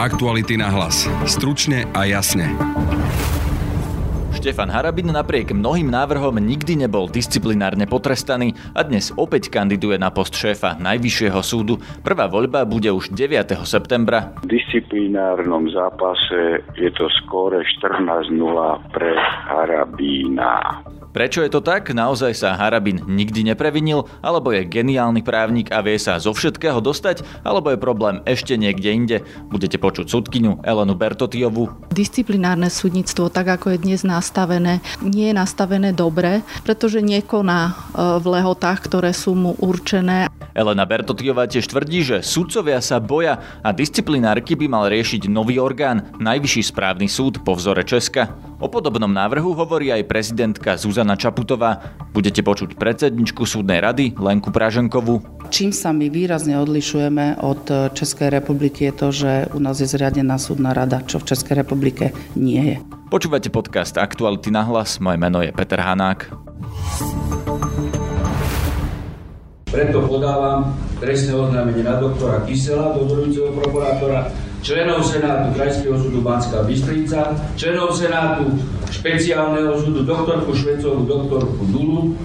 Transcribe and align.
Aktuality 0.00 0.56
na 0.56 0.72
hlas. 0.72 1.04
Stručne 1.28 1.84
a 1.92 2.08
jasne. 2.08 2.56
Štefan 4.32 4.72
Harabin 4.72 5.12
napriek 5.12 5.52
mnohým 5.52 5.92
návrhom 5.92 6.40
nikdy 6.40 6.72
nebol 6.72 7.04
disciplinárne 7.04 7.84
potrestaný 7.84 8.56
a 8.72 8.80
dnes 8.80 9.12
opäť 9.12 9.52
kandiduje 9.52 10.00
na 10.00 10.08
post 10.08 10.40
šéfa 10.40 10.80
Najvyššieho 10.80 11.44
súdu. 11.44 11.76
Prvá 12.00 12.32
voľba 12.32 12.64
bude 12.64 12.88
už 12.88 13.12
9. 13.12 13.60
septembra. 13.68 14.32
V 14.40 14.48
disciplinárnom 14.48 15.68
zápase 15.68 16.64
je 16.80 16.88
to 16.96 17.04
skóre 17.20 17.60
14-0 17.60 18.32
pre 18.96 19.12
Harabína. 19.52 20.80
Prečo 21.10 21.42
je 21.42 21.50
to 21.50 21.58
tak? 21.58 21.90
Naozaj 21.90 22.38
sa 22.38 22.54
Harabin 22.54 23.02
nikdy 23.02 23.42
neprevinil? 23.42 24.06
Alebo 24.22 24.54
je 24.54 24.62
geniálny 24.62 25.26
právnik 25.26 25.74
a 25.74 25.82
vie 25.82 25.98
sa 25.98 26.22
zo 26.22 26.30
všetkého 26.30 26.78
dostať? 26.78 27.26
Alebo 27.42 27.74
je 27.74 27.82
problém 27.82 28.22
ešte 28.30 28.54
niekde 28.54 28.94
inde? 28.94 29.16
Budete 29.50 29.74
počuť 29.74 30.06
súdkyňu 30.06 30.62
Elenu 30.62 30.94
Bertotiovu. 30.94 31.90
Disciplinárne 31.90 32.70
súdnictvo, 32.70 33.26
tak 33.26 33.58
ako 33.58 33.74
je 33.74 33.78
dnes 33.82 34.06
nastavené, 34.06 34.78
nie 35.02 35.30
je 35.30 35.34
nastavené 35.34 35.90
dobre, 35.90 36.46
pretože 36.62 37.02
nekoná 37.02 37.60
e, 37.66 37.72
v 38.22 38.26
lehotách, 38.38 38.86
ktoré 38.86 39.10
sú 39.10 39.34
mu 39.34 39.58
určené. 39.58 40.30
Elena 40.54 40.86
Bertotiová 40.86 41.50
tiež 41.50 41.66
tvrdí, 41.70 42.06
že 42.06 42.22
sudcovia 42.22 42.78
sa 42.78 43.02
boja 43.02 43.42
a 43.66 43.74
disciplinárky 43.74 44.54
by 44.54 44.66
mal 44.70 44.86
riešiť 44.86 45.26
nový 45.26 45.58
orgán, 45.58 46.06
Najvyšší 46.22 46.70
správny 46.70 47.10
súd 47.10 47.42
po 47.42 47.58
vzore 47.58 47.82
Česka. 47.82 48.30
O 48.60 48.68
podobnom 48.68 49.08
návrhu 49.08 49.56
hovorí 49.56 49.88
aj 49.88 50.04
prezidentka 50.04 50.76
Zuzana 50.76 50.99
Čaputová. 51.04 51.96
Budete 52.10 52.42
počuť 52.42 52.74
predsedničku 52.74 53.46
súdnej 53.46 53.80
rady 53.80 54.18
Lenku 54.18 54.50
Praženkovú. 54.50 55.22
Čím 55.50 55.70
sa 55.70 55.90
my 55.94 56.10
výrazne 56.10 56.58
odlišujeme 56.58 57.40
od 57.42 57.92
Českej 57.94 58.30
republiky 58.30 58.90
je 58.90 58.92
to, 58.92 59.08
že 59.10 59.30
u 59.54 59.58
nás 59.62 59.78
je 59.78 59.88
zriadená 59.88 60.36
súdna 60.38 60.74
rada, 60.74 61.02
čo 61.06 61.22
v 61.22 61.28
Českej 61.30 61.62
republike 61.62 62.10
nie 62.34 62.74
je. 62.74 62.76
Počúvate 63.10 63.50
podcast 63.50 63.98
Aktuality 63.98 64.54
na 64.54 64.62
hlas, 64.62 65.02
moje 65.02 65.18
meno 65.18 65.42
je 65.42 65.50
Peter 65.50 65.82
Hanák. 65.82 66.30
Preto 69.70 70.02
podávam 70.02 70.74
trestné 70.98 71.30
oznámenie 71.30 71.86
na 71.86 72.02
doktora 72.02 72.42
Kysela, 72.42 72.90
dozorujúceho 72.98 73.54
prokurátora, 73.54 74.26
členov 74.66 75.06
Senátu 75.06 75.54
Krajského 75.54 75.94
súdu 75.94 76.26
Banská 76.26 76.66
Bystrica, 76.66 77.38
členov 77.54 77.94
Senátu 77.94 78.50
špeciálneho 78.90 79.78
súdu 79.78 80.02
doktorku 80.02 80.50
Švecovú, 80.52 81.06
doktorku 81.06 81.62
Dulu, 81.70 82.18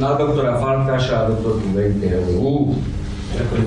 na 0.00 0.16
doktora 0.16 0.56
Falkaša 0.56 1.14
a 1.14 1.28
doktorku 1.30 1.68
Venkerovú. 1.76 2.80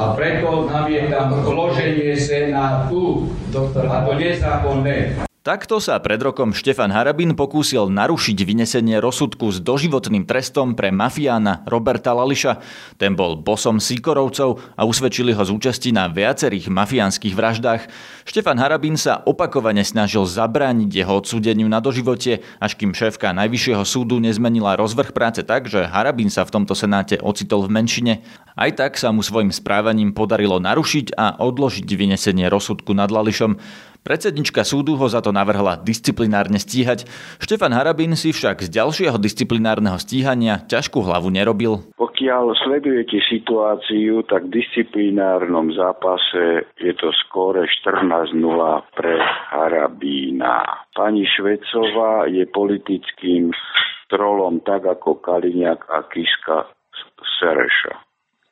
A 0.01 0.17
preto 0.17 0.65
namietam 0.65 1.45
vloženie 1.45 2.17
Senátu. 2.17 3.29
A 3.53 4.09
to 4.09 4.13
nezákonné. 4.17 5.28
Takto 5.39 5.79
sa 5.79 5.95
pred 6.03 6.19
rokom 6.19 6.51
Štefan 6.51 6.91
Harabin 6.91 7.31
pokúsil 7.31 7.87
narušiť 7.87 8.43
vynesenie 8.43 8.99
rozsudku 8.99 9.47
s 9.47 9.63
doživotným 9.63 10.27
trestom 10.27 10.75
pre 10.75 10.91
mafiána 10.91 11.63
Roberta 11.63 12.11
Lališa. 12.11 12.59
Ten 12.99 13.15
bol 13.15 13.39
bosom 13.39 13.79
Sikorovcov 13.79 14.59
a 14.75 14.83
usvedčili 14.83 15.31
ho 15.31 15.39
z 15.39 15.55
účasti 15.55 15.95
na 15.95 16.11
viacerých 16.11 16.67
mafiánskych 16.67 17.31
vraždách. 17.39 17.87
Štefan 18.27 18.59
Harabin 18.59 18.99
sa 18.99 19.23
opakovane 19.23 19.79
snažil 19.87 20.27
zabrániť 20.27 20.91
jeho 20.91 21.23
odsúdeniu 21.23 21.71
na 21.71 21.79
doživote, 21.79 22.43
až 22.59 22.75
kým 22.75 22.91
šéfka 22.91 23.31
Najvyššieho 23.31 23.87
súdu 23.87 24.19
nezmenila 24.19 24.75
rozvrh 24.75 25.15
práce 25.15 25.39
tak, 25.47 25.71
že 25.71 25.87
Harabin 25.87 26.27
sa 26.27 26.43
v 26.43 26.51
tomto 26.51 26.75
senáte 26.75 27.15
ocitol 27.15 27.63
v 27.63 27.79
menšine. 27.79 28.13
Aj 28.59 28.75
tak 28.75 28.99
sa 28.99 29.15
mu 29.15 29.23
svojim 29.23 29.55
správaním 29.55 30.11
podarilo 30.11 30.59
narušiť 30.59 31.15
a 31.15 31.39
odložiť 31.39 31.87
vynesenie 31.87 32.51
rozsudku 32.51 32.91
nad 32.91 33.07
Lališom. 33.07 33.55
Predsednička 33.99 34.63
súdu 34.63 34.95
ho 34.95 35.05
za 35.11 35.19
to 35.19 35.35
navrhla 35.35 35.75
disciplinárne 35.83 36.55
stíhať. 36.55 37.03
Štefan 37.43 37.75
Harabin 37.75 38.15
si 38.15 38.31
však 38.31 38.63
z 38.65 38.71
ďalšieho 38.71 39.19
disciplinárneho 39.19 39.99
stíhania 39.99 40.63
ťažkú 40.65 41.03
hlavu 41.03 41.27
nerobil. 41.27 41.83
Pokiaľ 41.99 42.55
sledujete 42.63 43.19
situáciu, 43.27 44.23
tak 44.27 44.47
v 44.47 44.59
disciplinárnom 44.59 45.75
zápase 45.75 46.67
je 46.79 46.93
to 46.95 47.11
skóre 47.27 47.67
14-0 47.83 48.35
pre 48.95 49.19
Harabína. 49.51 50.87
Pani 50.95 51.27
Švecová 51.27 52.27
je 52.31 52.47
politickým 52.47 53.51
trolom 54.09 54.63
tak 54.65 54.89
ako 54.89 55.21
Kaliňák 55.21 55.79
a 55.85 55.99
Kiska 56.09 56.71
Sereša. 57.39 57.99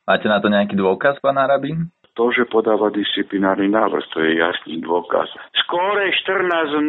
Máte 0.07 0.31
na 0.31 0.39
to 0.39 0.47
nejaký 0.47 0.79
dôkaz, 0.79 1.19
pán 1.19 1.35
Harabín? 1.35 1.91
To, 2.17 2.33
že 2.33 2.49
podáva 2.49 2.89
disciplinárny 2.89 3.69
návrh, 3.69 4.05
to 4.09 4.25
je 4.25 4.41
jasný 4.41 4.81
dôkaz. 4.81 5.29
Skóre 5.61 6.09
14.0 6.25 6.81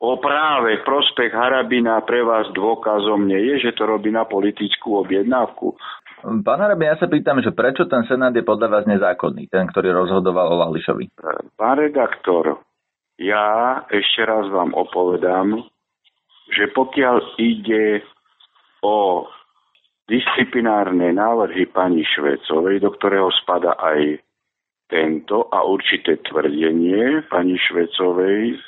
o 0.00 0.12
práve 0.22 0.80
prospech 0.86 1.34
Harabina 1.34 1.98
pre 2.06 2.22
vás 2.22 2.46
dôkazom 2.54 3.26
nie 3.26 3.42
je, 3.52 3.68
že 3.68 3.76
to 3.76 3.90
robí 3.90 4.14
na 4.14 4.24
politickú 4.24 5.02
objednávku. 5.02 5.74
Pán 6.20 6.60
Harabin, 6.60 6.92
ja 6.92 7.00
sa 7.00 7.08
pýtam, 7.08 7.40
že 7.42 7.50
prečo 7.50 7.88
ten 7.88 8.04
Senát 8.06 8.30
je 8.30 8.44
podľa 8.44 8.68
vás 8.68 8.84
nezákonný, 8.86 9.48
ten, 9.50 9.66
ktorý 9.66 9.90
rozhodoval 10.04 10.52
o 10.52 10.60
Lališovi? 10.68 11.10
Pán 11.56 11.76
redaktor, 11.80 12.60
ja 13.16 13.80
ešte 13.88 14.22
raz 14.24 14.46
vám 14.52 14.76
opovedám, 14.76 15.64
že 16.52 16.68
pokiaľ 16.76 17.16
ide 17.40 18.04
o 18.84 19.24
disciplinárne 20.10 21.14
návrhy 21.14 21.70
pani 21.70 22.02
Švecovej, 22.02 22.82
do 22.82 22.90
ktorého 22.98 23.30
spada 23.30 23.78
aj 23.78 24.18
tento 24.90 25.46
a 25.54 25.62
určité 25.62 26.18
tvrdenie 26.26 27.30
pani 27.30 27.54
Švecovej, 27.54 28.58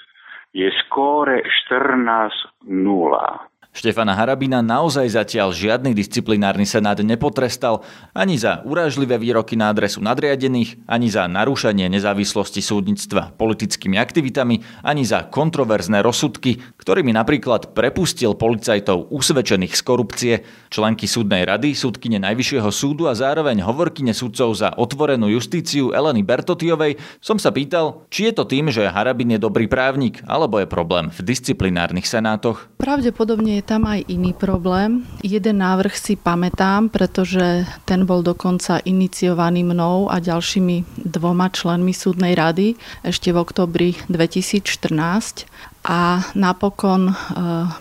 je 0.55 0.69
skóre 0.87 1.43
14 1.67 2.63
0. 2.71 3.52
Štefana 3.73 4.13
Harabina 4.13 4.61
naozaj 4.61 5.17
zatiaľ 5.17 5.57
žiadny 5.57 5.97
disciplinárny 5.97 6.69
senát 6.69 7.01
nepotrestal 7.01 7.81
ani 8.13 8.37
za 8.37 8.61
urážlivé 8.69 9.17
výroky 9.17 9.57
na 9.57 9.73
adresu 9.73 10.05
nadriadených, 10.05 10.85
ani 10.85 11.09
za 11.09 11.25
narúšanie 11.25 11.89
nezávislosti 11.89 12.61
súdnictva 12.61 13.33
politickými 13.33 13.97
aktivitami, 13.97 14.61
ani 14.85 15.09
za 15.09 15.25
kontroverzné 15.25 16.05
rozsudky, 16.05 16.61
ktorými 16.77 17.17
napríklad 17.17 17.73
prepustil 17.73 18.37
policajtov 18.37 19.09
usvedčených 19.09 19.73
z 19.73 19.81
korupcie, 19.81 20.35
členky 20.69 21.09
súdnej 21.09 21.49
rady, 21.49 21.73
súdkyne 21.73 22.21
Najvyššieho 22.21 22.69
súdu 22.69 23.09
a 23.09 23.17
zároveň 23.17 23.65
hovorkyne 23.65 24.13
súdcov 24.13 24.53
za 24.53 24.69
otvorenú 24.77 25.33
justíciu 25.33 25.97
Eleny 25.97 26.21
Bertotiovej, 26.21 27.01
som 27.25 27.41
sa 27.41 27.49
pýtal, 27.49 28.05
či 28.13 28.29
je 28.29 28.37
to 28.37 28.45
tým, 28.45 28.69
že 28.69 28.85
Harabin 28.93 29.33
je 29.33 29.41
dobrý 29.41 29.65
právnik, 29.65 30.21
alebo 30.29 30.61
je 30.61 30.69
problém 30.69 31.09
v 31.09 31.25
disciplinárnych 31.25 32.05
senátoch. 32.05 32.69
Pravdepodobne 32.77 33.59
je 33.59 33.62
tam 33.63 33.87
aj 33.87 34.05
iný 34.11 34.35
problém. 34.37 35.07
Jeden 35.23 35.63
návrh 35.63 35.95
si 35.95 36.15
pamätám, 36.19 36.91
pretože 36.91 37.65
ten 37.89 38.05
bol 38.05 38.21
dokonca 38.21 38.83
iniciovaný 38.83 39.63
mnou 39.65 40.11
a 40.11 40.19
ďalšími 40.21 41.07
dvoma 41.07 41.49
členmi 41.49 41.95
súdnej 41.95 42.35
rady 42.35 42.75
ešte 43.07 43.31
v 43.31 43.41
oktobri 43.41 43.89
2014 44.11 45.49
a 45.83 46.23
napokon 46.39 47.11
e, 47.11 47.15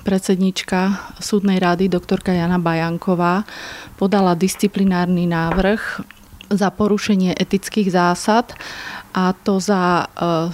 predsednička 0.02 1.14
súdnej 1.22 1.62
rady, 1.62 1.86
doktorka 1.86 2.34
Jana 2.34 2.58
Bajanková, 2.58 3.46
podala 3.98 4.34
disciplinárny 4.34 5.30
návrh 5.30 6.02
za 6.52 6.68
porušenie 6.74 7.38
etických 7.38 7.94
zásad 7.94 8.52
a 9.12 9.36
to 9.36 9.60
za 9.60 10.04
e, 10.04 10.06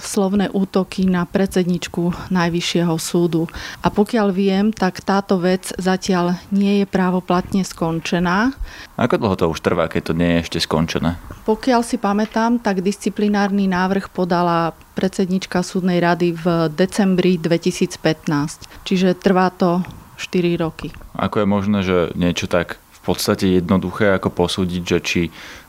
slovné 0.02 0.50
útoky 0.50 1.06
na 1.06 1.24
predsedničku 1.24 2.30
Najvyššieho 2.34 2.94
súdu. 2.98 3.46
A 3.82 3.88
pokiaľ 3.88 4.28
viem, 4.34 4.66
tak 4.74 5.02
táto 5.02 5.38
vec 5.38 5.70
zatiaľ 5.78 6.38
nie 6.50 6.82
je 6.82 6.86
právoplatne 6.86 7.62
skončená. 7.62 8.52
Ako 8.98 9.18
dlho 9.18 9.36
to 9.38 9.46
už 9.50 9.62
trvá, 9.62 9.86
keď 9.86 10.10
to 10.10 10.14
nie 10.18 10.38
je 10.38 10.42
ešte 10.46 10.58
skončené? 10.66 11.16
Pokiaľ 11.46 11.80
si 11.86 11.96
pamätám, 11.96 12.58
tak 12.58 12.82
disciplinárny 12.82 13.70
návrh 13.70 14.10
podala 14.10 14.74
predsednička 14.98 15.62
súdnej 15.62 16.02
rady 16.02 16.34
v 16.34 16.66
decembri 16.74 17.38
2015. 17.38 18.66
Čiže 18.82 19.14
trvá 19.14 19.54
to 19.54 19.86
4 20.18 20.58
roky. 20.58 20.90
Ako 21.14 21.42
je 21.42 21.46
možné, 21.46 21.78
že 21.86 22.10
niečo 22.18 22.50
tak 22.50 22.82
podstate 23.08 23.56
jednoduché 23.56 24.12
ako 24.12 24.28
posúdiť, 24.28 24.82
že 24.84 24.98
či 25.00 25.22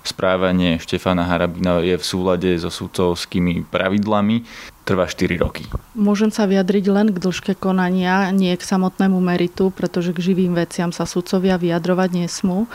správanie 0.04 0.80
Štefana 0.80 1.28
Harabina 1.28 1.80
je 1.80 1.96
v 1.96 2.04
súlade 2.04 2.50
so 2.60 2.72
súdcovskými 2.72 3.68
pravidlami, 3.68 4.44
trvá 4.88 5.06
4 5.06 5.38
roky. 5.38 5.70
Môžem 5.94 6.34
sa 6.34 6.50
vyjadriť 6.50 6.86
len 6.90 7.08
k 7.14 7.22
dĺžke 7.22 7.54
konania, 7.54 8.34
nie 8.34 8.50
k 8.58 8.64
samotnému 8.66 9.22
meritu, 9.22 9.70
pretože 9.70 10.16
k 10.18 10.34
živým 10.34 10.58
veciam 10.58 10.90
sa 10.90 11.06
sudcovia 11.06 11.62
vyjadrovať 11.62 12.10
nesmú. 12.26 12.66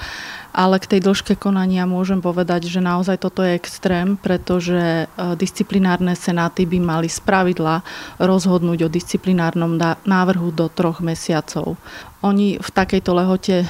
Ale 0.55 0.79
k 0.79 0.87
tej 0.87 1.01
dĺžke 1.03 1.35
konania 1.35 1.83
môžem 1.83 2.23
povedať, 2.23 2.71
že 2.71 2.79
naozaj 2.79 3.19
toto 3.19 3.43
je 3.43 3.59
extrém, 3.59 4.15
pretože 4.15 4.79
e, 4.79 5.05
disciplinárne 5.35 6.15
senáty 6.15 6.63
by 6.63 6.79
mali 6.79 7.11
spravidla 7.11 7.83
rozhodnúť 8.23 8.87
o 8.87 8.93
disciplinárnom 8.93 9.75
návrhu 10.07 10.55
do 10.55 10.71
troch 10.71 11.03
mesiacov. 11.03 11.75
Oni 12.23 12.63
v 12.63 12.69
takejto 12.71 13.11
lehote 13.19 13.67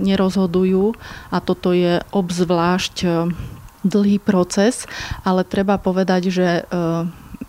nerozhodujú 0.00 0.94
a 1.30 1.36
toto 1.42 1.74
je 1.74 1.98
obzvlášť 2.14 2.96
e, 3.02 3.08
dlhý 3.86 4.18
proces, 4.18 4.90
ale 5.22 5.46
treba 5.46 5.78
povedať, 5.78 6.22
že 6.30 6.66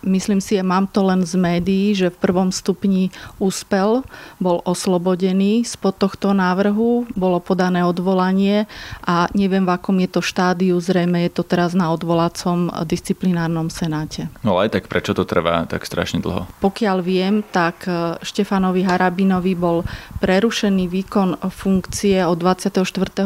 myslím 0.02 0.40
si, 0.42 0.60
mám 0.62 0.86
to 0.86 1.02
len 1.06 1.24
z 1.26 1.34
médií, 1.34 1.94
že 1.94 2.12
v 2.12 2.20
prvom 2.20 2.50
stupni 2.54 3.10
úspel, 3.40 4.04
bol 4.38 4.62
oslobodený 4.62 5.66
spod 5.66 5.98
tohto 5.98 6.30
návrhu, 6.36 7.10
bolo 7.16 7.42
podané 7.42 7.82
odvolanie 7.82 8.70
a 9.02 9.26
neviem, 9.34 9.66
v 9.66 9.74
akom 9.74 9.96
je 9.98 10.08
to 10.10 10.20
štádiu, 10.22 10.78
zrejme 10.78 11.26
je 11.26 11.30
to 11.34 11.42
teraz 11.42 11.74
na 11.74 11.90
odvolacom 11.90 12.70
disciplinárnom 12.86 13.72
senáte. 13.72 14.30
No 14.46 14.60
aj 14.60 14.78
tak 14.78 14.84
prečo 14.86 15.16
to 15.16 15.26
trvá 15.26 15.66
tak 15.66 15.82
strašne 15.82 16.22
dlho? 16.22 16.46
Pokiaľ 16.62 16.98
viem, 17.02 17.40
tak 17.42 17.88
e, 17.88 18.20
Štefanovi 18.22 18.84
Harabinovi 18.84 19.54
bol 19.58 19.82
prerušený 20.22 20.86
výkon 20.86 21.40
funkcie 21.48 22.22
od 22.22 22.38
24. 22.38 22.84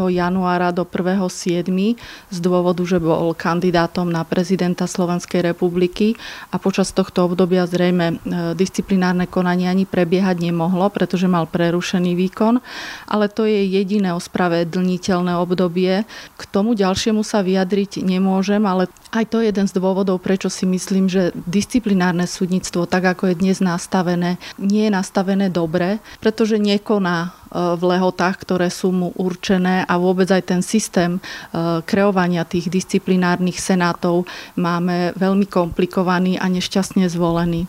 januára 0.08 0.70
do 0.70 0.86
1.7. 0.86 1.69
z 2.30 2.38
dôvodu, 2.38 2.82
že 2.86 3.02
bol 3.02 3.34
kandidátom 3.36 4.08
na 4.08 4.22
prezidenta 4.22 4.86
Slovenskej 4.86 5.42
republiky 5.42 6.14
a 6.48 6.62
počas 6.62 6.94
tohto 6.94 7.26
obdobia 7.26 7.67
zrejme 7.67 8.06
e, 8.06 8.14
disciplinárne 8.55 9.26
konanie 9.26 9.67
ani 9.67 9.82
prebiehať 9.82 10.38
nemohlo, 10.38 10.87
pretože 10.94 11.26
mal 11.26 11.50
prerušený 11.50 12.14
výkon, 12.14 12.62
ale 13.11 13.26
to 13.26 13.43
je 13.43 13.67
jediné 13.67 14.14
ospravedlniteľné 14.14 15.35
obdobie. 15.43 16.06
K 16.38 16.43
tomu 16.47 16.79
ďalšiemu 16.79 17.26
sa 17.26 17.43
vyjadriť 17.43 18.06
nemôžem, 18.06 18.62
ale 18.62 18.87
aj 19.11 19.29
to 19.29 19.43
je 19.43 19.50
jeden 19.50 19.67
z 19.67 19.76
dôvodov, 19.76 20.23
prečo 20.23 20.47
si 20.47 20.64
myslím, 20.64 21.11
že 21.11 21.35
disciplinárne 21.35 22.31
súdnictvo, 22.31 22.87
tak 22.87 23.19
ako 23.19 23.35
je 23.35 23.41
dnes 23.43 23.58
nastavené, 23.58 24.38
nie 24.56 24.87
je 24.87 24.93
nastavené 24.94 25.50
dobre, 25.50 25.99
pretože 26.23 26.62
nekoná 26.62 27.42
v 27.52 27.82
lehotách, 27.84 28.40
ktoré 28.40 28.72
sú 28.72 28.90
mu 28.90 29.08
určené 29.14 29.84
a 29.84 29.94
vôbec 30.00 30.28
aj 30.32 30.43
ten 30.49 30.60
systém 30.64 31.16
e, 31.16 31.20
kreovania 31.84 32.49
tých 32.49 32.72
disciplinárnych 32.72 33.60
senátov 33.60 34.25
máme 34.56 35.12
veľmi 35.20 35.44
komplikovaný 35.44 36.40
a 36.40 36.49
nešťastne 36.49 37.04
zvolený. 37.12 37.64
E, 37.64 37.69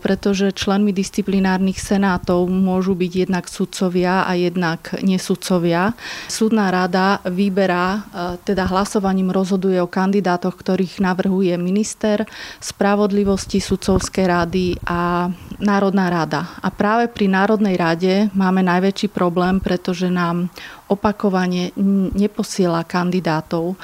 pretože 0.00 0.56
členmi 0.56 0.96
disciplinárnych 0.96 1.76
senátov 1.76 2.48
môžu 2.48 2.96
byť 2.96 3.12
jednak 3.28 3.44
sudcovia 3.52 4.24
a 4.24 4.32
jednak 4.32 4.96
nesudcovia. 5.04 5.92
Súdna 6.32 6.72
rada 6.72 7.20
vyberá, 7.28 7.86
e, 7.92 8.00
teda 8.48 8.64
hlasovaním 8.72 9.28
rozhoduje 9.28 9.76
o 9.84 9.90
kandidátoch, 9.90 10.56
ktorých 10.56 11.04
navrhuje 11.04 11.52
minister 11.60 12.24
spravodlivosti, 12.64 13.60
sudcovskej 13.60 14.24
rady 14.24 14.66
a 14.88 15.28
Národná 15.62 16.10
rada. 16.10 16.50
A 16.58 16.74
práve 16.74 17.06
pri 17.06 17.30
Národnej 17.30 17.78
rade 17.78 18.26
máme 18.34 18.66
najväčší 18.66 19.14
problém, 19.14 19.62
pretože 19.62 20.10
nám 20.10 20.50
opakovane 20.90 21.72
neposiela 22.12 22.84
kandidátov 22.84 23.72
e, 23.72 23.76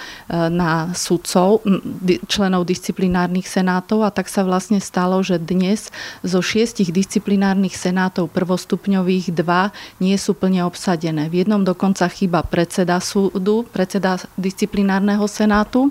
na 0.52 0.92
sudcov, 0.92 1.64
členov 2.28 2.68
disciplinárnych 2.68 3.48
senátov 3.48 4.04
a 4.04 4.12
tak 4.12 4.28
sa 4.28 4.44
vlastne 4.44 4.76
stalo, 4.82 5.24
že 5.24 5.40
dnes 5.40 5.88
zo 6.20 6.44
šiestich 6.44 6.92
disciplinárnych 6.92 7.72
senátov 7.72 8.28
prvostupňových 8.34 9.32
dva 9.32 9.72
nie 10.04 10.18
sú 10.20 10.36
plne 10.36 10.68
obsadené. 10.68 11.32
V 11.32 11.46
jednom 11.46 11.64
dokonca 11.64 12.04
chýba 12.12 12.44
predseda 12.44 13.00
súdu, 13.00 13.64
predseda 13.72 14.20
disciplinárneho 14.36 15.24
senátu 15.24 15.88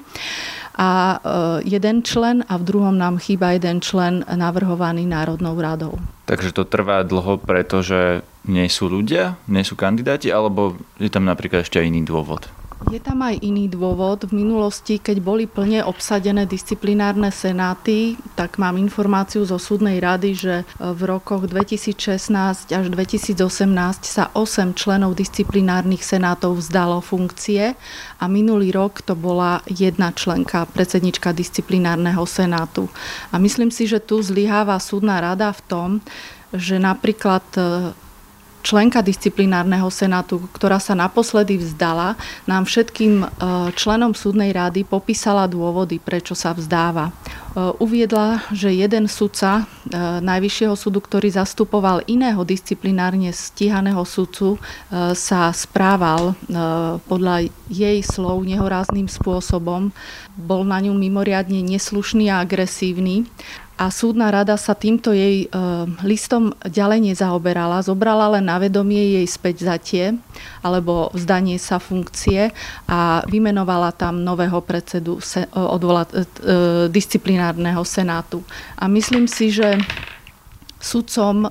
a 0.78 1.18
e, 1.18 1.20
jeden 1.66 2.06
člen 2.06 2.46
a 2.46 2.54
v 2.62 2.64
druhom 2.64 2.94
nám 2.94 3.18
chýba 3.18 3.58
jeden 3.58 3.82
člen 3.82 4.22
navrhovaný 4.30 5.10
Národnou 5.10 5.58
radou. 5.58 5.98
Takže 6.30 6.54
to 6.54 6.70
trvá 6.70 7.02
dlho, 7.02 7.42
pretože 7.42 8.22
nie 8.46 8.70
sú 8.70 8.88
ľudia, 8.88 9.42
nie 9.50 9.66
sú 9.66 9.74
kandidáti, 9.74 10.30
alebo 10.30 10.78
je 11.02 11.10
tam 11.10 11.26
napríklad 11.26 11.66
ešte 11.66 11.82
iný 11.82 12.06
dôvod? 12.06 12.46
Je 12.88 13.02
tam 13.02 13.26
aj 13.26 13.42
iný 13.42 13.68
dôvod. 13.68 14.30
V 14.30 14.38
minulosti, 14.38 15.02
keď 15.02 15.18
boli 15.20 15.50
plne 15.50 15.82
obsadené 15.82 16.46
disciplinárne 16.46 17.34
senáty, 17.34 18.16
tak 18.38 18.62
mám 18.62 18.78
informáciu 18.78 19.44
zo 19.44 19.58
súdnej 19.58 19.98
rady, 19.98 20.30
že 20.38 20.56
v 20.78 21.02
rokoch 21.10 21.50
2016 21.50 22.72
až 22.72 22.86
2018 22.94 23.44
sa 24.06 24.30
8 24.32 24.78
členov 24.78 25.18
disciplinárnych 25.18 26.06
senátov 26.06 26.62
vzdalo 26.62 27.04
funkcie 27.04 27.74
a 28.22 28.26
minulý 28.30 28.72
rok 28.72 29.02
to 29.02 29.20
bola 29.20 29.60
jedna 29.68 30.14
členka, 30.16 30.70
predsednička 30.70 31.34
disciplinárneho 31.34 32.24
senátu. 32.30 32.88
A 33.34 33.42
myslím 33.42 33.74
si, 33.74 33.90
že 33.90 34.00
tu 34.00 34.22
zlyháva 34.22 34.80
súdna 34.80 35.18
rada 35.20 35.50
v 35.50 35.62
tom, 35.66 35.90
že 36.56 36.80
napríklad 36.80 37.44
členka 38.66 39.00
disciplinárneho 39.00 39.88
senátu, 39.88 40.44
ktorá 40.52 40.82
sa 40.82 40.98
naposledy 40.98 41.58
vzdala, 41.62 42.20
nám 42.50 42.68
všetkým 42.68 43.24
e, 43.24 43.28
členom 43.78 44.12
súdnej 44.12 44.52
rady 44.52 44.84
popísala 44.84 45.48
dôvody, 45.48 46.02
prečo 46.02 46.36
sa 46.36 46.52
vzdáva. 46.52 47.10
E, 47.10 47.14
uviedla, 47.80 48.44
že 48.52 48.76
jeden 48.76 49.08
sudca 49.08 49.64
e, 49.64 49.64
Najvyššieho 49.98 50.76
súdu, 50.76 51.00
ktorý 51.00 51.32
zastupoval 51.32 52.04
iného 52.12 52.44
disciplinárne 52.44 53.32
stíhaného 53.32 54.04
sudcu, 54.04 54.60
sa 55.14 55.52
správal 55.52 56.34
podľa 57.06 57.48
jej 57.68 58.00
slov 58.02 58.44
nehorázným 58.44 59.06
spôsobom. 59.08 59.92
Bol 60.38 60.62
na 60.64 60.80
ňu 60.82 60.96
mimoriadne 60.96 61.60
neslušný 61.64 62.30
a 62.32 62.42
agresívny 62.42 63.28
a 63.78 63.94
súdna 63.94 64.34
rada 64.34 64.58
sa 64.58 64.74
týmto 64.74 65.14
jej 65.14 65.46
e, 65.46 65.48
listom 66.02 66.50
ďalej 66.66 67.14
nezaoberala, 67.14 67.86
zobrala 67.86 68.34
len 68.34 68.50
na 68.50 68.58
vedomie 68.58 69.22
jej 69.22 69.28
späť 69.30 69.70
zatie 69.70 70.18
alebo 70.66 71.14
vzdanie 71.14 71.62
sa 71.62 71.78
funkcie 71.78 72.50
a 72.90 73.22
vymenovala 73.30 73.94
tam 73.94 74.26
nového 74.26 74.66
predsedu 74.66 75.22
se, 75.22 75.46
odvola, 75.54 76.10
e, 76.10 76.18
e, 76.18 76.26
disciplinárneho 76.90 77.86
senátu. 77.86 78.42
A 78.82 78.90
myslím 78.90 79.30
si, 79.30 79.54
že 79.54 79.78
Sudcom 80.88 81.44
e, 81.44 81.50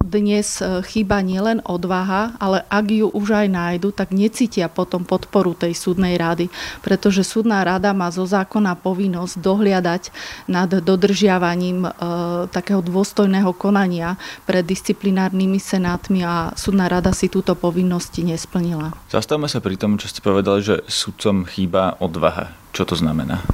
dnes 0.00 0.64
e, 0.64 0.80
chýba 0.88 1.20
nielen 1.20 1.60
odvaha, 1.68 2.40
ale 2.40 2.64
ak 2.64 2.86
ju 2.88 3.12
už 3.12 3.44
aj 3.44 3.48
nájdu, 3.52 3.92
tak 3.92 4.08
necítia 4.16 4.72
potom 4.72 5.04
podporu 5.04 5.52
tej 5.52 5.76
súdnej 5.76 6.16
rady, 6.16 6.48
pretože 6.80 7.28
súdna 7.28 7.60
rada 7.60 7.92
má 7.92 8.08
zo 8.08 8.24
zákona 8.24 8.80
povinnosť 8.80 9.36
dohliadať 9.36 10.02
nad 10.48 10.72
dodržiavaním 10.72 11.84
e, 11.84 11.90
takého 12.48 12.80
dôstojného 12.80 13.52
konania 13.52 14.16
pred 14.48 14.64
disciplinárnymi 14.64 15.60
senátmi 15.60 16.24
a 16.24 16.56
súdna 16.56 16.88
rada 16.88 17.12
si 17.12 17.28
túto 17.28 17.52
povinnosť 17.52 18.24
nesplnila. 18.24 18.96
Zastavme 19.12 19.44
sa 19.52 19.60
pri 19.60 19.76
tom, 19.76 20.00
čo 20.00 20.08
ste 20.08 20.24
povedali, 20.24 20.64
že 20.64 20.80
sudcom 20.88 21.44
chýba 21.44 22.00
odvaha. 22.00 22.56
Čo 22.72 22.88
to 22.88 22.94
znamená? 22.96 23.44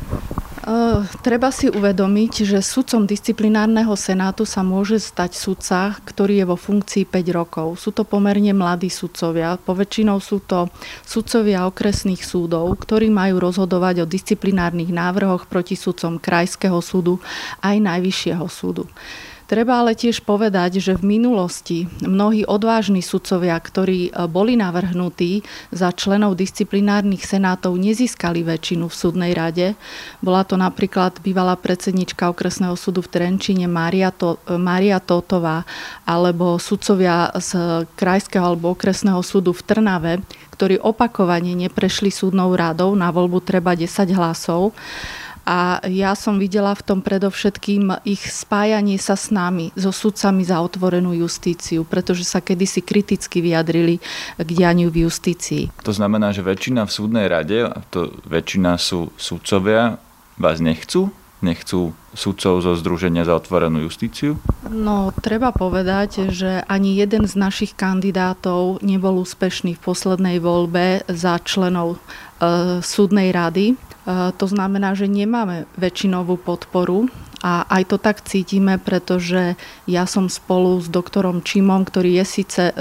Treba 1.22 1.54
si 1.54 1.70
uvedomiť, 1.70 2.42
že 2.42 2.58
sudcom 2.58 3.06
disciplinárneho 3.06 3.94
senátu 3.94 4.42
sa 4.42 4.66
môže 4.66 4.98
stať 4.98 5.38
sudca, 5.38 5.94
ktorý 6.02 6.42
je 6.42 6.46
vo 6.50 6.58
funkcii 6.58 7.06
5 7.06 7.38
rokov. 7.38 7.78
Sú 7.78 7.94
to 7.94 8.02
pomerne 8.02 8.50
mladí 8.50 8.90
sudcovia. 8.90 9.62
Poväčšinou 9.62 10.18
sú 10.18 10.42
to 10.42 10.66
sudcovia 11.06 11.70
okresných 11.70 12.18
súdov, 12.18 12.82
ktorí 12.82 13.14
majú 13.14 13.38
rozhodovať 13.38 14.02
o 14.02 14.10
disciplinárnych 14.10 14.90
návrhoch 14.90 15.46
proti 15.46 15.78
sudcom 15.78 16.18
Krajského 16.18 16.82
súdu 16.82 17.22
aj 17.62 17.78
Najvyššieho 17.78 18.46
súdu. 18.50 18.90
Treba 19.46 19.78
ale 19.78 19.94
tiež 19.94 20.26
povedať, 20.26 20.82
že 20.82 20.98
v 20.98 21.22
minulosti 21.22 21.86
mnohí 22.02 22.42
odvážni 22.42 22.98
sudcovia, 22.98 23.54
ktorí 23.54 24.10
e, 24.10 24.26
boli 24.26 24.58
navrhnutí 24.58 25.46
za 25.70 25.94
členov 25.94 26.34
disciplinárnych 26.34 27.22
senátov, 27.22 27.78
nezískali 27.78 28.42
väčšinu 28.42 28.90
v 28.90 28.98
súdnej 28.98 29.32
rade. 29.38 29.78
Bola 30.18 30.42
to 30.42 30.58
napríklad 30.58 31.22
bývalá 31.22 31.54
predsednička 31.54 32.26
okresného 32.34 32.74
súdu 32.74 33.06
v 33.06 33.12
Trenčine 33.14 33.70
Mária, 33.70 34.10
to, 34.10 34.42
Mária 34.50 34.98
Totová 34.98 35.62
alebo 36.02 36.58
sudcovia 36.58 37.30
z 37.38 37.86
krajského 37.94 38.42
alebo 38.42 38.74
okresného 38.74 39.22
súdu 39.22 39.54
v 39.54 39.62
Trnave, 39.62 40.12
ktorí 40.58 40.82
opakovane 40.82 41.54
neprešli 41.54 42.10
súdnou 42.10 42.50
radou, 42.58 42.98
na 42.98 43.14
voľbu 43.14 43.46
treba 43.46 43.78
10 43.78 44.10
hlasov 44.10 44.74
a 45.46 45.78
ja 45.86 46.18
som 46.18 46.42
videla 46.42 46.74
v 46.74 46.82
tom 46.82 47.00
predovšetkým 47.06 48.02
ich 48.02 48.26
spájanie 48.26 48.98
sa 48.98 49.14
s 49.14 49.30
nami, 49.30 49.70
so 49.78 49.94
sudcami 49.94 50.42
za 50.42 50.58
otvorenú 50.58 51.14
justíciu, 51.14 51.86
pretože 51.86 52.26
sa 52.26 52.42
kedysi 52.42 52.82
kriticky 52.82 53.38
vyjadrili 53.38 54.02
k 54.36 54.48
dianiu 54.50 54.90
v 54.90 55.06
justícii. 55.06 55.70
To 55.86 55.94
znamená, 55.94 56.34
že 56.34 56.42
väčšina 56.42 56.82
v 56.82 56.90
súdnej 56.90 57.26
rade, 57.30 57.70
to 57.94 58.10
väčšina 58.26 58.74
sú 58.74 59.14
sudcovia, 59.14 60.02
vás 60.34 60.58
nechcú? 60.58 61.14
Nechcú 61.44 61.92
sudcov 62.16 62.64
zo 62.64 62.72
Združenia 62.72 63.28
za 63.28 63.36
otvorenú 63.36 63.84
justíciu? 63.84 64.40
No, 64.72 65.12
treba 65.20 65.52
povedať, 65.52 66.32
že 66.32 66.64
ani 66.64 66.96
jeden 66.96 67.28
z 67.28 67.36
našich 67.36 67.76
kandidátov 67.76 68.80
nebol 68.80 69.20
úspešný 69.20 69.76
v 69.76 69.84
poslednej 69.84 70.40
voľbe 70.40 71.04
za 71.12 71.36
členov 71.44 72.00
e, 72.40 72.80
súdnej 72.80 73.36
rady. 73.36 73.76
E, 74.06 74.30
to 74.38 74.46
znamená, 74.46 74.94
že 74.94 75.10
nemáme 75.10 75.66
väčšinovú 75.74 76.38
podporu 76.38 77.10
a 77.42 77.66
aj 77.66 77.82
to 77.90 77.96
tak 77.98 78.22
cítime, 78.22 78.78
pretože 78.78 79.58
ja 79.90 80.06
som 80.06 80.30
spolu 80.30 80.78
s 80.78 80.86
doktorom 80.86 81.42
Čimom, 81.42 81.82
ktorý 81.82 82.22
je 82.22 82.24
síce 82.24 82.62
e, 82.70 82.74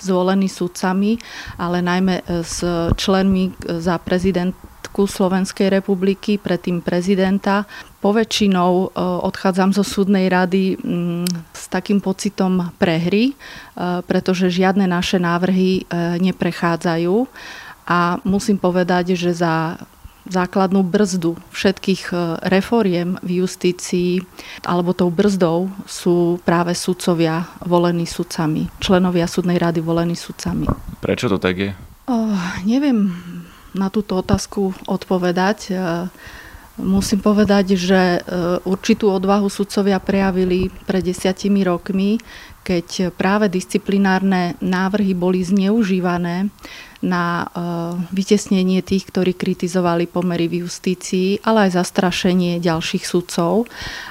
zvolený 0.00 0.48
sudcami, 0.48 1.20
ale 1.60 1.84
najmä 1.84 2.24
e, 2.24 2.42
s 2.42 2.64
členmi 2.96 3.52
za 3.60 4.00
prezident 4.00 4.56
poriadku 4.92 5.08
Slovenskej 5.08 5.72
republiky, 5.72 6.36
predtým 6.36 6.84
prezidenta. 6.84 7.64
Poväčšinou 8.04 8.92
odchádzam 9.24 9.72
zo 9.72 9.80
súdnej 9.80 10.28
rady 10.28 10.76
mm, 10.76 11.24
s 11.56 11.64
takým 11.72 11.96
pocitom 11.96 12.68
prehry, 12.76 13.32
pretože 14.04 14.52
žiadne 14.52 14.84
naše 14.84 15.16
návrhy 15.16 15.88
neprechádzajú. 16.20 17.24
A 17.88 18.20
musím 18.28 18.60
povedať, 18.60 19.16
že 19.16 19.32
za 19.32 19.80
základnú 20.26 20.86
brzdu 20.86 21.34
všetkých 21.50 22.02
e, 22.10 22.14
reforiem 22.46 23.18
v 23.22 23.42
justícii 23.42 24.22
alebo 24.62 24.94
tou 24.94 25.10
brzdou 25.10 25.70
sú 25.86 26.38
práve 26.46 26.78
sudcovia 26.78 27.50
volení 27.66 28.06
sudcami, 28.06 28.70
členovia 28.78 29.26
súdnej 29.26 29.58
rady 29.58 29.82
volení 29.82 30.14
sudcami. 30.14 30.70
Prečo 31.02 31.26
to 31.26 31.38
tak 31.42 31.58
je? 31.58 31.70
Oh, 32.06 32.38
neviem 32.62 33.10
na 33.72 33.88
túto 33.88 34.20
otázku 34.20 34.76
odpovedať. 34.86 35.58
E, 35.68 35.72
musím 36.78 37.18
povedať, 37.18 37.74
že 37.74 38.00
e, 38.00 38.20
určitú 38.62 39.10
odvahu 39.10 39.50
sudcovia 39.50 39.98
prejavili 39.98 40.70
pred 40.86 41.02
desiatimi 41.02 41.66
rokmi, 41.66 42.22
keď 42.62 43.10
práve 43.18 43.50
disciplinárne 43.50 44.54
návrhy 44.62 45.18
boli 45.18 45.42
zneužívané 45.42 46.46
na 47.02 47.44
eh, 47.44 47.48
vytesnenie 48.14 48.80
tých, 48.80 49.10
ktorí 49.10 49.34
kritizovali 49.34 50.06
pomery 50.06 50.46
v 50.46 50.64
justícii, 50.64 51.42
ale 51.42 51.68
aj 51.68 51.82
zastrašenie 51.82 52.62
ďalších 52.62 53.04
sudcov. 53.04 53.66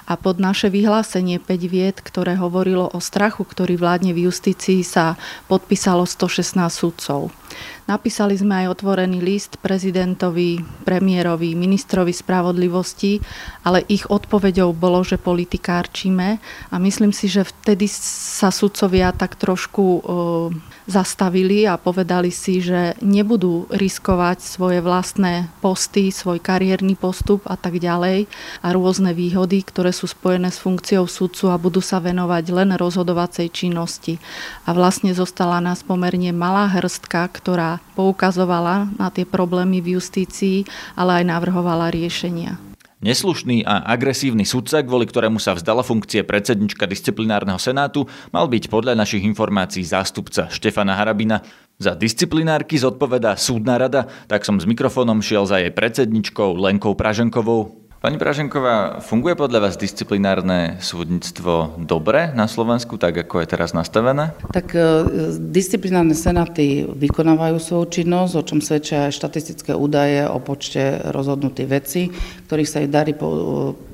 A 0.05 0.13
pod 0.19 0.37
naše 0.37 0.67
vyhlásenie 0.67 1.39
5 1.39 1.71
vied, 1.71 1.97
ktoré 2.03 2.35
hovorilo 2.35 2.91
o 2.91 2.99
strachu, 2.99 3.47
ktorý 3.47 3.79
vládne 3.79 4.11
v 4.11 4.27
justícii, 4.27 4.83
sa 4.83 5.15
podpísalo 5.47 6.03
116 6.03 6.59
sudcov. 6.69 7.40
Napísali 7.89 8.37
sme 8.39 8.65
aj 8.65 8.79
otvorený 8.79 9.19
list 9.19 9.59
prezidentovi, 9.59 10.63
premiérovi, 10.87 11.57
ministrovi 11.57 12.15
spravodlivosti, 12.15 13.19
ale 13.67 13.83
ich 13.91 14.07
odpoveďou 14.07 14.71
bolo, 14.71 15.03
že 15.03 15.19
politikárčime 15.19 16.39
a 16.71 16.75
myslím 16.79 17.11
si, 17.11 17.27
že 17.27 17.43
vtedy 17.43 17.89
sa 17.91 18.47
sudcovia 18.53 19.11
tak 19.11 19.35
trošku 19.35 19.83
e, 19.83 20.01
zastavili 20.89 21.63
a 21.69 21.77
povedali 21.77 22.33
si, 22.33 22.59
že 22.59 22.97
nebudú 22.99 23.69
riskovať 23.69 24.41
svoje 24.41 24.79
vlastné 24.81 25.47
posty, 25.61 26.09
svoj 26.09 26.41
kariérny 26.41 26.97
postup 26.97 27.45
a 27.45 27.55
tak 27.55 27.77
ďalej 27.77 28.25
a 28.65 28.67
rôzne 28.73 29.13
výhody, 29.13 29.61
ktoré 29.61 29.93
sú 29.93 30.09
spojené 30.09 30.49
s 30.49 30.59
funkciou 30.59 31.05
sudcu 31.05 31.53
a 31.53 31.61
budú 31.61 31.79
sa 31.79 32.01
venovať 32.01 32.43
len 32.51 32.69
rozhodovacej 32.75 33.47
činnosti. 33.53 34.17
A 34.65 34.73
vlastne 34.73 35.13
zostala 35.13 35.61
nás 35.61 35.85
pomerne 35.85 36.33
malá 36.33 36.65
hrstka, 36.67 37.29
ktorá 37.41 37.81
poukazovala 37.97 38.93
na 39.01 39.09
tie 39.09 39.25
problémy 39.25 39.81
v 39.81 39.97
justícii, 39.97 40.69
ale 40.93 41.25
aj 41.25 41.25
navrhovala 41.25 41.89
riešenia. 41.89 42.61
Neslušný 43.01 43.65
a 43.65 43.81
agresívny 43.89 44.45
sudca, 44.45 44.85
kvôli 44.85 45.09
ktorému 45.09 45.41
sa 45.41 45.57
vzdala 45.57 45.81
funkcie 45.81 46.21
predsednička 46.21 46.85
disciplinárneho 46.85 47.57
senátu, 47.57 48.05
mal 48.29 48.45
byť 48.45 48.69
podľa 48.69 48.93
našich 48.93 49.25
informácií 49.25 49.81
zástupca 49.81 50.53
Štefana 50.53 50.93
Harabina. 50.93 51.41
Za 51.81 51.97
disciplinárky 51.97 52.77
zodpovedá 52.77 53.33
súdna 53.41 53.81
rada, 53.81 54.05
tak 54.29 54.45
som 54.45 54.61
s 54.61 54.69
mikrofónom 54.69 55.17
šiel 55.17 55.49
za 55.49 55.57
jej 55.57 55.73
predsedničkou 55.73 56.53
Lenkou 56.61 56.93
Praženkovou. 56.93 57.80
Pani 58.01 58.17
Praženková, 58.17 58.97
funguje 58.97 59.37
podľa 59.37 59.69
vás 59.69 59.77
disciplinárne 59.77 60.81
súdnictvo 60.81 61.77
dobre 61.77 62.33
na 62.33 62.49
Slovensku, 62.49 62.97
tak 62.97 63.13
ako 63.13 63.45
je 63.45 63.47
teraz 63.53 63.77
nastavené? 63.77 64.33
Tak 64.49 64.73
e, 64.73 64.81
disciplinárne 65.37 66.17
senáty 66.17 66.81
vykonávajú 66.81 67.61
svoju 67.61 68.01
činnosť, 68.01 68.33
o 68.33 68.41
čom 68.41 68.57
svedčia 68.57 69.05
aj 69.05 69.21
štatistické 69.21 69.77
údaje 69.77 70.25
o 70.25 70.41
počte 70.41 70.97
rozhodnutých 71.13 71.69
vecí, 71.69 72.01
ktorých 72.49 72.71
sa 72.73 72.81
ich 72.81 72.89
darí 72.89 73.13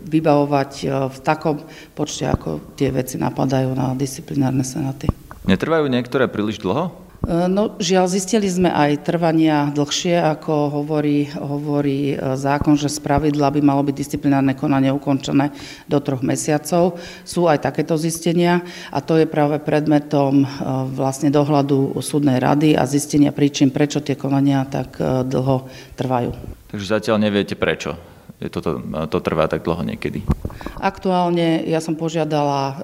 vybavovať 0.07 0.71
e, 0.79 1.11
v 1.11 1.17
takom 1.19 1.67
počte, 1.91 2.31
ako 2.31 2.79
tie 2.79 2.95
veci 2.95 3.19
napadajú 3.19 3.75
na 3.75 3.91
disciplinárne 3.91 4.63
senáty. 4.63 5.11
Netrvajú 5.43 5.83
niektoré 5.91 6.31
príliš 6.31 6.63
dlho? 6.63 7.06
E, 7.25 7.49
no, 7.49 7.73
žiaľ, 7.81 8.05
zistili 8.05 8.45
sme 8.45 8.69
aj 8.69 9.01
trvania 9.01 9.73
dlhšie, 9.73 10.21
ako 10.21 10.81
hovorí, 10.81 11.25
hovorí 11.33 12.13
e, 12.13 12.37
zákon, 12.37 12.77
že 12.77 12.93
z 12.93 13.01
pravidla 13.01 13.49
by 13.49 13.61
malo 13.65 13.81
byť 13.81 13.95
disciplinárne 13.97 14.53
konanie 14.53 14.93
ukončené 14.93 15.49
do 15.89 15.97
troch 15.97 16.21
mesiacov. 16.21 17.01
Sú 17.25 17.49
aj 17.49 17.65
takéto 17.65 17.97
zistenia 17.97 18.61
a 18.93 19.01
to 19.01 19.17
je 19.17 19.25
práve 19.25 19.57
predmetom 19.57 20.43
e, 20.43 20.47
vlastne 20.93 21.33
dohľadu 21.33 21.97
súdnej 21.97 22.37
rady 22.37 22.77
a 22.77 22.85
zistenia 22.85 23.33
príčin, 23.33 23.73
prečo 23.73 23.99
tie 23.99 24.13
konania 24.13 24.63
tak 24.69 25.01
dlho 25.01 25.67
trvajú. 25.97 26.31
Takže 26.69 26.85
zatiaľ 26.85 27.17
neviete 27.17 27.57
prečo 27.57 28.16
to, 28.37 28.61
to, 28.61 28.71
to 29.09 29.17
trvá 29.17 29.49
tak 29.49 29.65
dlho 29.65 29.81
niekedy? 29.81 30.21
Aktuálne 30.77 31.65
ja 31.65 31.81
som 31.81 31.97
požiadala 31.97 32.61
e, 32.61 32.75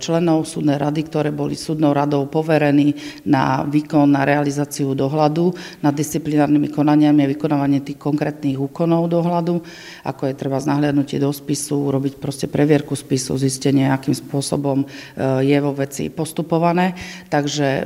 členov 0.00 0.48
súdnej 0.48 0.80
rady, 0.80 1.04
ktoré 1.04 1.28
boli 1.28 1.52
súdnou 1.52 1.92
radou 1.92 2.24
poverení 2.24 2.96
na 3.28 3.60
výkon, 3.60 4.08
na 4.08 4.24
realizáciu 4.24 4.96
dohľadu 4.96 5.52
nad 5.84 5.92
disciplinárnymi 5.92 6.72
konaniami 6.72 7.28
a 7.28 7.32
vykonávanie 7.36 7.84
tých 7.84 8.00
konkrétnych 8.00 8.56
úkonov 8.56 9.12
dohľadu, 9.12 9.60
ako 10.08 10.32
je 10.32 10.34
treba 10.34 10.56
znahliadnutie 10.56 11.20
do 11.20 11.28
spisu, 11.28 11.92
robiť 11.92 12.16
proste 12.16 12.48
previerku 12.48 12.96
spisu, 12.96 13.36
zistenie, 13.36 13.92
akým 13.92 14.16
spôsobom 14.16 14.80
e, 14.80 14.86
je 15.44 15.58
vo 15.60 15.76
veci 15.76 16.08
postupované. 16.08 16.96
Takže 17.28 17.68
e, 17.68 17.82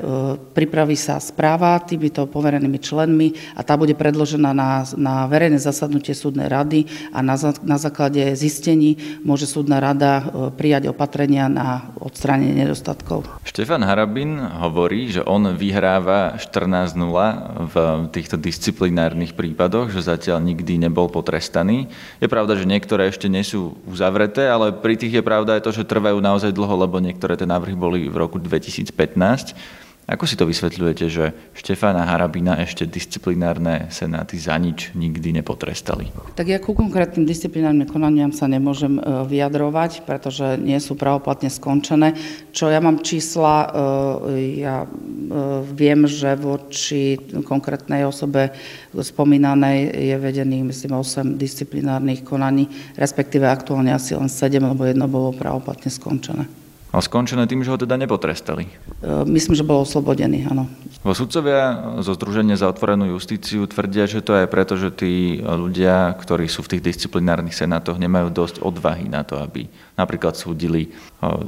pripraví 0.54 0.94
sa 0.94 1.18
správa 1.18 1.74
týmito 1.82 2.30
poverenými 2.30 2.78
členmi 2.78 3.58
a 3.58 3.66
tá 3.66 3.74
bude 3.74 3.98
predložená 3.98 4.54
na, 4.54 4.86
na 4.94 5.26
verejné 5.26 5.58
zasadnutie 5.58 6.14
súdnej 6.14 6.46
rady 6.46 6.86
a 7.16 7.24
na, 7.24 7.76
základe 7.80 8.36
zistení 8.36 9.00
môže 9.24 9.48
súdna 9.48 9.80
rada 9.80 10.20
e, 10.20 10.22
prijať 10.52 10.92
opatrenia 10.92 11.48
na 11.48 11.96
odstránenie 11.96 12.52
nedostatkov. 12.52 13.24
Štefan 13.48 13.80
Harabin 13.80 14.36
hovorí, 14.36 15.08
že 15.08 15.24
on 15.24 15.48
vyhráva 15.56 16.36
14-0 16.36 17.72
v 17.72 17.74
týchto 18.12 18.36
disciplinárnych 18.36 19.32
prípadoch, 19.32 19.88
že 19.88 20.04
zatiaľ 20.04 20.44
nikdy 20.44 20.76
nebol 20.76 21.08
potrestaný. 21.08 21.88
Je 22.20 22.28
pravda, 22.28 22.52
že 22.52 22.68
niektoré 22.68 23.08
ešte 23.08 23.32
nie 23.32 23.40
sú 23.40 23.80
uzavreté, 23.88 24.52
ale 24.52 24.76
pri 24.76 25.00
tých 25.00 25.16
je 25.16 25.24
pravda 25.24 25.56
aj 25.56 25.64
to, 25.64 25.72
že 25.72 25.88
trvajú 25.88 26.20
naozaj 26.20 26.52
dlho, 26.52 26.84
lebo 26.84 27.00
niektoré 27.00 27.40
tie 27.40 27.48
návrhy 27.48 27.72
boli 27.72 28.12
v 28.12 28.16
roku 28.20 28.36
2015. 28.36 29.85
Ako 30.06 30.22
si 30.22 30.38
to 30.38 30.46
vysvetľujete, 30.46 31.06
že 31.10 31.34
Štefána 31.50 32.06
Harabina 32.06 32.54
ešte 32.62 32.86
disciplinárne 32.86 33.90
senáty 33.90 34.38
za 34.38 34.54
nič 34.54 34.94
nikdy 34.94 35.34
nepotrestali? 35.42 36.14
Tak 36.38 36.46
ja 36.46 36.62
ku 36.62 36.78
konkrétnym 36.78 37.26
disciplinárnym 37.26 37.90
konaniam 37.90 38.30
sa 38.30 38.46
nemôžem 38.46 39.02
e, 39.02 39.26
vyjadrovať, 39.26 40.06
pretože 40.06 40.62
nie 40.62 40.78
sú 40.78 40.94
pravoplatne 40.94 41.50
skončené. 41.50 42.14
Čo 42.54 42.70
ja 42.70 42.78
mám 42.78 43.02
čísla, 43.02 43.66
e, 43.66 44.62
ja 44.62 44.86
e, 44.86 44.88
viem, 45.74 46.06
že 46.06 46.38
voči 46.38 47.18
konkrétnej 47.42 48.06
osobe 48.06 48.54
spomínanej 48.94 49.90
je 49.90 50.16
vedených, 50.22 50.70
myslím, 50.70 51.02
8 51.02 51.34
disciplinárnych 51.34 52.22
konaní, 52.22 52.70
respektíve 52.94 53.50
aktuálne 53.50 53.90
asi 53.90 54.14
len 54.14 54.30
7, 54.30 54.62
lebo 54.62 54.86
jedno 54.86 55.10
bolo 55.10 55.34
pravoplatne 55.34 55.90
skončené. 55.90 56.65
A 56.96 57.04
skončené 57.04 57.44
tým, 57.44 57.60
že 57.60 57.68
ho 57.68 57.76
teda 57.76 58.00
nepotrestali. 58.00 58.64
E, 58.64 58.72
myslím, 59.28 59.52
že 59.52 59.60
bol 59.60 59.84
oslobodený, 59.84 60.48
áno. 60.48 60.64
Vo 61.04 61.12
sudcovia 61.12 61.92
zo 62.00 62.16
Združenia 62.16 62.56
za 62.56 62.72
otvorenú 62.72 63.04
justíciu 63.12 63.68
tvrdia, 63.68 64.08
že 64.08 64.24
to 64.24 64.32
je 64.32 64.48
preto, 64.48 64.80
že 64.80 64.88
tí 64.88 65.44
ľudia, 65.44 66.16
ktorí 66.16 66.48
sú 66.48 66.64
v 66.64 66.72
tých 66.72 66.96
disciplinárnych 66.96 67.52
senátoch, 67.52 68.00
nemajú 68.00 68.32
dosť 68.32 68.64
odvahy 68.64 69.12
na 69.12 69.28
to, 69.28 69.36
aby 69.36 69.68
napríklad 69.92 70.40
súdili 70.40 70.88
e, 70.88 70.90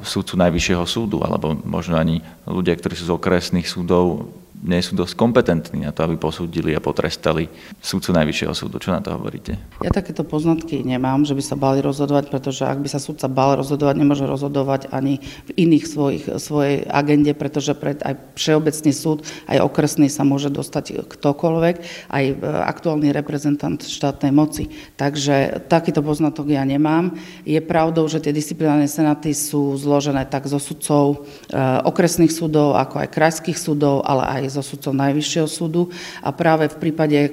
súdcu 0.04 0.36
Najvyššieho 0.36 0.84
súdu, 0.84 1.24
alebo 1.24 1.56
možno 1.64 1.96
ani 1.96 2.20
ľudia, 2.44 2.76
ktorí 2.76 2.92
sú 2.92 3.08
z 3.08 3.16
okresných 3.16 3.64
súdov, 3.64 4.28
nie 4.58 4.82
sú 4.82 4.98
dosť 4.98 5.14
kompetentní 5.14 5.86
na 5.86 5.94
to, 5.94 6.02
aby 6.02 6.18
posúdili 6.18 6.74
a 6.74 6.82
potrestali 6.82 7.46
súdcu 7.78 8.10
Najvyššieho 8.10 8.54
súdu. 8.54 8.82
Čo 8.82 8.90
na 8.90 8.98
to 8.98 9.14
hovoríte? 9.14 9.54
Ja 9.82 9.94
takéto 9.94 10.26
poznatky 10.26 10.82
nemám, 10.82 11.22
že 11.22 11.38
by 11.38 11.42
sa 11.42 11.54
bali 11.54 11.78
rozhodovať, 11.78 12.26
pretože 12.26 12.66
ak 12.66 12.82
by 12.82 12.88
sa 12.90 12.98
súdca 12.98 13.30
bal 13.30 13.54
rozhodovať, 13.54 13.94
nemôže 13.94 14.26
rozhodovať 14.26 14.90
ani 14.90 15.22
v 15.46 15.50
iných 15.54 15.84
svojich, 15.86 16.24
svojej 16.42 16.82
agende, 16.90 17.32
pretože 17.38 17.70
pred 17.78 18.02
aj 18.02 18.18
všeobecný 18.34 18.90
súd, 18.90 19.22
aj 19.46 19.62
okresný 19.62 20.10
sa 20.10 20.26
môže 20.26 20.50
dostať 20.50 21.06
ktokoľvek, 21.06 21.76
aj 22.10 22.24
e, 22.26 22.34
aktuálny 22.42 23.14
reprezentant 23.14 23.78
štátnej 23.78 24.34
moci. 24.34 24.70
Takže 24.98 25.68
takýto 25.70 26.02
poznatok 26.02 26.50
ja 26.50 26.66
nemám. 26.66 27.14
Je 27.46 27.58
pravdou, 27.62 28.10
že 28.10 28.18
tie 28.18 28.34
disciplinárne 28.34 28.90
senáty 28.90 29.30
sú 29.30 29.78
zložené 29.78 30.26
tak 30.26 30.50
zo 30.50 30.58
sudcov 30.58 31.04
e, 31.14 31.56
okresných 31.86 32.34
súdov, 32.34 32.74
ako 32.74 33.06
aj 33.06 33.14
krajských 33.14 33.58
súdov, 33.58 34.02
ale 34.02 34.26
aj 34.26 34.47
zo 34.48 34.64
sudcov 34.64 34.96
Najvyššieho 34.96 35.48
súdu 35.48 35.92
a 36.24 36.32
práve 36.32 36.68
v 36.72 36.76
prípade 36.76 37.18
e, 37.18 37.28
e, 37.28 37.32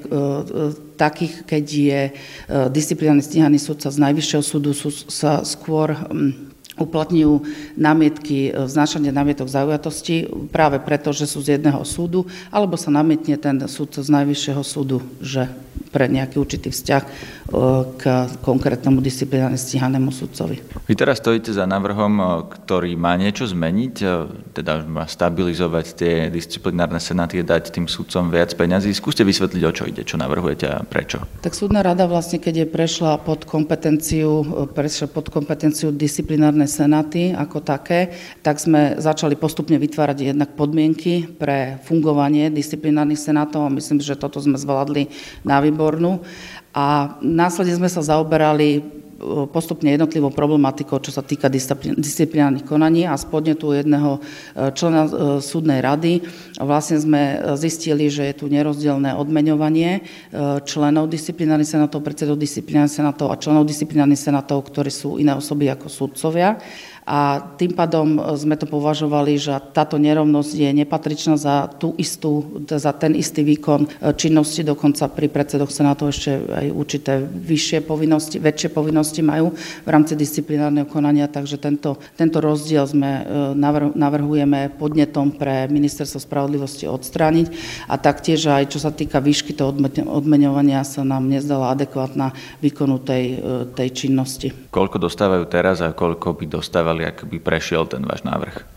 takých, 0.99 1.47
keď 1.47 1.65
je 1.65 2.01
e, 2.07 2.11
disciplinárny 2.69 3.23
stíhaný 3.23 3.57
sudca 3.59 3.89
z 3.89 3.97
Najvyššieho 3.99 4.43
súdu, 4.43 4.71
sú 4.75 4.91
sa 5.09 5.41
skôr 5.47 5.95
uplatňujú 6.75 7.33
námietky, 7.79 8.51
e, 8.51 8.67
znášanie 8.67 9.11
námietok 9.11 9.47
zaujatosti 9.47 10.27
práve 10.51 10.79
preto, 10.83 11.15
že 11.15 11.27
sú 11.27 11.39
z 11.39 11.59
jedného 11.59 11.81
súdu, 11.87 12.27
alebo 12.51 12.75
sa 12.75 12.91
namietne 12.91 13.39
ten 13.39 13.55
súd 13.67 13.95
z 13.95 14.07
najvyššieho 14.11 14.63
súdu, 14.63 14.99
že 15.23 15.47
pre 15.91 16.11
nejaký 16.11 16.35
určitý 16.35 16.75
vzťah 16.75 17.03
e, 17.03 17.09
k 17.95 18.03
konkrétnemu 18.43 18.99
disciplinárne 18.99 19.55
stíhanému 19.55 20.11
sudcovi. 20.11 20.59
Vy 20.91 20.93
teraz 20.99 21.23
stojíte 21.23 21.55
za 21.55 21.63
návrhom, 21.63 22.13
e, 22.19 22.23
ktorý 22.51 22.99
má 22.99 23.15
niečo 23.15 23.47
zmeniť, 23.47 23.95
teda 24.51 24.83
má 24.83 25.07
stabilizovať 25.07 25.85
tie 25.95 26.13
disciplinárne 26.27 26.99
senáty 26.99 27.39
dať 27.39 27.71
tým 27.71 27.87
sudcom 27.87 28.27
viac 28.27 28.51
peňazí. 28.59 28.91
Skúste 28.91 29.23
vysvetliť, 29.23 29.63
o 29.63 29.71
čo 29.71 29.83
ide, 29.87 30.03
čo 30.03 30.19
navrhujete 30.19 30.67
a 30.67 30.83
prečo. 30.83 31.23
Tak 31.39 31.55
súdna 31.55 31.79
rada 31.79 32.11
vlastne, 32.11 32.43
keď 32.43 32.65
je 32.65 32.67
prešla 32.67 33.23
pod 33.23 33.47
kompetenciu, 33.47 34.43
prešla 34.75 35.07
pod 35.07 35.31
kompetenciu 35.31 35.95
disciplinárne 35.95 36.64
národné 36.65 36.67
senáty 36.67 37.21
ako 37.37 37.61
také, 37.61 38.09
tak 38.41 38.57
sme 38.57 38.97
začali 38.97 39.37
postupne 39.37 39.77
vytvárať 39.77 40.33
jednak 40.33 40.57
podmienky 40.57 41.29
pre 41.29 41.77
fungovanie 41.85 42.49
disciplinárnych 42.49 43.21
senátov 43.21 43.69
a 43.69 43.75
myslím, 43.77 44.01
že 44.01 44.17
toto 44.17 44.41
sme 44.41 44.57
zvládli 44.57 45.07
na 45.45 45.61
výbornú. 45.61 46.25
A 46.75 47.15
následne 47.21 47.77
sme 47.77 47.87
sa 47.87 48.03
zaoberali 48.03 48.83
postupne 49.49 49.95
jednotlivou 49.95 50.27
problematikou, 50.29 50.99
čo 50.99 51.11
sa 51.11 51.23
týka 51.23 51.47
disciplinárnych 51.47 52.67
konaní 52.67 53.07
a 53.07 53.15
spodne 53.15 53.55
tu 53.55 53.71
jedného 53.71 54.19
e, 54.19 54.71
člena 54.75 55.03
e, 55.07 55.11
súdnej 55.39 55.79
rady. 55.79 56.19
Vlastne 56.59 56.99
sme 56.99 57.21
zistili, 57.55 58.11
že 58.11 58.27
je 58.31 58.35
tu 58.35 58.45
nerozdielne 58.51 59.15
odmeňovanie 59.15 59.91
e, 59.97 60.01
členov 60.67 61.07
disciplinárnych 61.07 61.69
senátov, 61.69 62.03
predsedov 62.03 62.35
disciplinárnych 62.35 62.95
senátov 62.95 63.31
a 63.31 63.39
členov 63.39 63.63
disciplinárnych 63.63 64.19
senátov, 64.19 64.67
ktorí 64.67 64.91
sú 64.91 65.15
iné 65.15 65.31
osoby 65.31 65.71
ako 65.71 65.87
súdcovia 65.87 66.59
a 67.05 67.37
tým 67.37 67.77
pádom 67.77 68.17
sme 68.33 68.57
to 68.57 68.65
považovali, 68.65 69.37
že 69.37 69.53
táto 69.77 70.01
nerovnosť 70.01 70.51
je 70.57 70.69
nepatričná 70.73 71.37
za, 71.37 71.69
tú 71.69 71.93
istú, 72.01 72.65
za 72.65 72.89
ten 72.97 73.13
istý 73.13 73.45
výkon 73.45 73.85
činnosti, 74.17 74.65
dokonca 74.65 75.05
pri 75.13 75.29
predsedoch 75.29 75.69
senátov 75.69 76.09
ešte 76.09 76.41
aj 76.49 76.65
určité 76.73 77.21
vyššie 77.21 77.85
povinnosti, 77.85 78.41
väčšie 78.41 78.73
povinnosti 78.73 79.21
majú 79.21 79.53
v 79.85 79.89
rámci 79.89 80.17
disciplinárneho 80.17 80.89
konania, 80.89 81.29
takže 81.29 81.61
tento, 81.61 82.01
tento 82.17 82.41
rozdiel 82.41 82.89
sme 82.89 83.21
e, 83.21 83.93
navrhujeme 83.93 84.73
podnetom 84.73 85.29
pre 85.29 85.69
ministerstvo 85.69 86.17
spravodlivosti 86.17 86.89
odstrániť 86.89 87.47
a 87.85 88.01
taktiež 88.01 88.49
aj 88.49 88.73
čo 88.73 88.81
sa 88.81 88.89
týka 88.89 89.21
výšky 89.21 89.53
toho 89.53 89.77
odmeňovania 90.09 90.81
sa 90.81 91.05
nám 91.05 91.29
nezdala 91.29 91.69
adekvátna 91.77 92.33
výkonu 92.65 92.97
tej, 93.05 93.23
e, 93.37 93.69
tej 93.77 93.89
činnosti. 93.93 94.49
Koľko 94.73 94.97
dostávajú 94.97 95.45
teraz 95.45 95.85
a 95.85 95.93
koľko 95.93 96.33
by 96.33 96.45
dostávali 96.49 96.94
dostali, 96.95 97.03
ak 97.11 97.27
by 97.27 97.37
prešiel 97.43 97.83
ten 97.91 98.07
váš 98.07 98.23
návrh? 98.23 98.71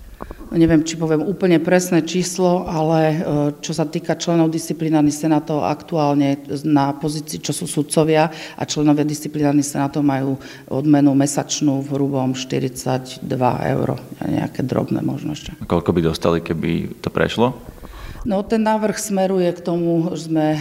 Neviem, 0.48 0.80
či 0.80 0.96
poviem 0.96 1.22
úplne 1.22 1.60
presné 1.60 2.02
číslo, 2.02 2.64
ale 2.64 3.00
e, 3.04 3.16
čo 3.60 3.76
sa 3.76 3.84
týka 3.84 4.16
členov 4.16 4.48
disciplinárnych 4.48 5.14
senátov 5.14 5.62
aktuálne 5.62 6.40
na 6.64 6.96
pozícii, 6.96 7.38
čo 7.38 7.52
sú 7.52 7.68
sudcovia 7.68 8.32
a 8.56 8.62
členovia 8.64 9.04
disciplinárnych 9.04 9.68
senátov 9.68 10.02
majú 10.02 10.40
odmenu 10.72 11.12
mesačnú 11.12 11.84
v 11.84 11.88
hrubom 11.94 12.32
42 12.32 13.28
eur, 13.76 13.88
nejaké 14.24 14.64
drobné 14.64 15.04
možno 15.04 15.36
ešte. 15.36 15.52
A 15.52 15.68
koľko 15.68 15.92
by 15.92 16.00
dostali, 16.00 16.40
keby 16.40 16.96
to 17.04 17.12
prešlo? 17.12 17.52
No 18.26 18.42
ten 18.42 18.66
návrh 18.66 18.98
smeruje 18.98 19.46
k 19.54 19.62
tomu, 19.62 20.10
že 20.18 20.26
sme, 20.26 20.58
e, 20.58 20.60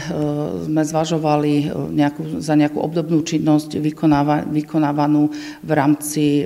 sme 0.69 0.81
zvažovali 0.85 1.53
e, 1.57 1.65
nejakú, 1.89 2.37
za 2.37 2.53
nejakú 2.53 2.77
obdobnú 2.77 3.25
činnosť 3.25 3.81
vykonáva, 3.81 4.45
vykonávanú 4.45 5.33
v 5.65 5.71
rámci 5.73 6.45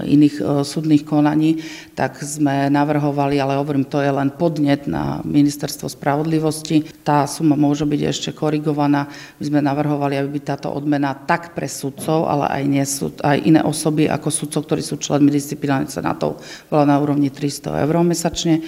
iných 0.00 0.64
súdnych 0.64 1.04
konaní, 1.04 1.60
tak 1.92 2.16
sme 2.24 2.72
navrhovali, 2.72 3.36
ale 3.36 3.60
hovorím, 3.60 3.84
to 3.84 4.00
je 4.00 4.08
len 4.08 4.32
podnet 4.32 4.88
na 4.88 5.20
ministerstvo 5.28 5.92
spravodlivosti. 5.92 6.88
Tá 7.04 7.28
suma 7.28 7.52
môže 7.52 7.84
byť 7.84 8.00
ešte 8.08 8.30
korigovaná. 8.32 9.12
My 9.36 9.44
sme 9.44 9.60
navrhovali, 9.60 10.16
aby 10.16 10.40
by 10.40 10.56
táto 10.56 10.72
odmena 10.72 11.12
tak 11.12 11.52
pre 11.52 11.68
sudcov, 11.68 12.32
ale 12.32 12.48
aj, 12.48 12.62
nesud, 12.64 13.12
aj 13.20 13.44
iné 13.44 13.60
osoby 13.60 14.08
ako 14.08 14.28
sudcov, 14.32 14.64
ktorí 14.64 14.80
sú 14.80 14.96
členmi 14.96 15.28
disciplinárnych 15.28 15.92
senátov, 15.92 16.40
bola 16.72 16.88
na 16.88 16.96
úrovni 16.96 17.28
300 17.28 17.84
eur 17.84 17.96
mesačne 18.02 18.64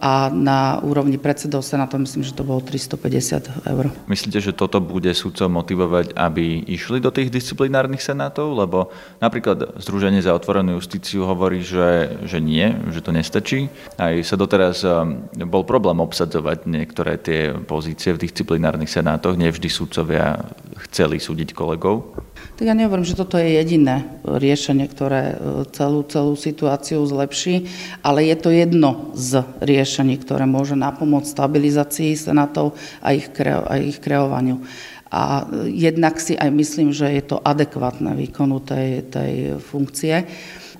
a 0.00 0.28
na 0.40 0.80
úrovni 0.80 1.20
predsedov 1.20 1.60
Senátu 1.60 2.00
myslím, 2.00 2.24
že 2.24 2.32
to 2.32 2.42
bolo 2.42 2.64
350 2.64 3.68
eur. 3.68 3.92
Myslíte, 4.08 4.40
že 4.40 4.56
toto 4.56 4.80
bude 4.80 5.12
sudcov 5.12 5.52
motivovať, 5.52 6.16
aby 6.16 6.64
išli 6.64 6.98
do 6.98 7.12
tých 7.12 7.28
disciplinárnych 7.28 8.00
senátov? 8.00 8.56
Lebo 8.56 8.88
napríklad 9.20 9.76
Združenie 9.76 10.24
za 10.24 10.32
otvorenú 10.32 10.80
justíciu 10.80 11.28
hovorí, 11.28 11.60
že, 11.60 12.16
že 12.24 12.40
nie, 12.40 12.72
že 12.88 13.04
to 13.04 13.12
nestačí. 13.12 13.68
Aj 14.00 14.16
sa 14.24 14.40
doteraz 14.40 14.80
um, 14.82 15.28
bol 15.44 15.68
problém 15.68 16.00
obsadzovať 16.00 16.64
niektoré 16.64 17.20
tie 17.20 17.52
pozície 17.52 18.16
v 18.16 18.24
disciplinárnych 18.24 18.88
senátoch. 18.88 19.36
Nevždy 19.36 19.68
sudcovia 19.68 20.40
chceli 20.88 21.20
súdiť 21.20 21.52
kolegov. 21.52 22.16
Tak 22.60 22.68
ja 22.68 22.76
nehovorím, 22.76 23.08
že 23.08 23.16
toto 23.16 23.40
je 23.40 23.56
jediné 23.56 24.04
riešenie, 24.20 24.84
ktoré 24.84 25.32
e, 25.32 25.36
celú, 25.72 26.04
celú 26.04 26.36
situáciu 26.36 27.00
zlepší, 27.08 27.64
ale 28.04 28.28
je 28.28 28.36
to 28.36 28.52
jedno 28.52 29.16
z 29.16 29.40
riešení, 29.64 30.20
ktoré 30.20 30.44
môže 30.44 30.76
napomôcť 30.76 31.24
stabilizácii 31.24 32.12
senátov 32.20 32.76
a 33.00 33.16
ich, 33.16 33.32
kreo, 33.32 33.64
a 33.64 33.80
ich 33.80 33.96
kreovaniu. 33.96 34.60
A 35.08 35.48
jednak 35.72 36.20
si 36.20 36.36
aj 36.36 36.52
myslím, 36.52 36.92
že 36.92 37.08
je 37.08 37.32
to 37.32 37.40
adekvátne 37.40 38.12
výkonu 38.12 38.60
tej, 38.60 39.08
tej 39.08 39.56
funkcie 39.56 40.28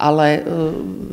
ale 0.01 0.41
e, 0.41 0.43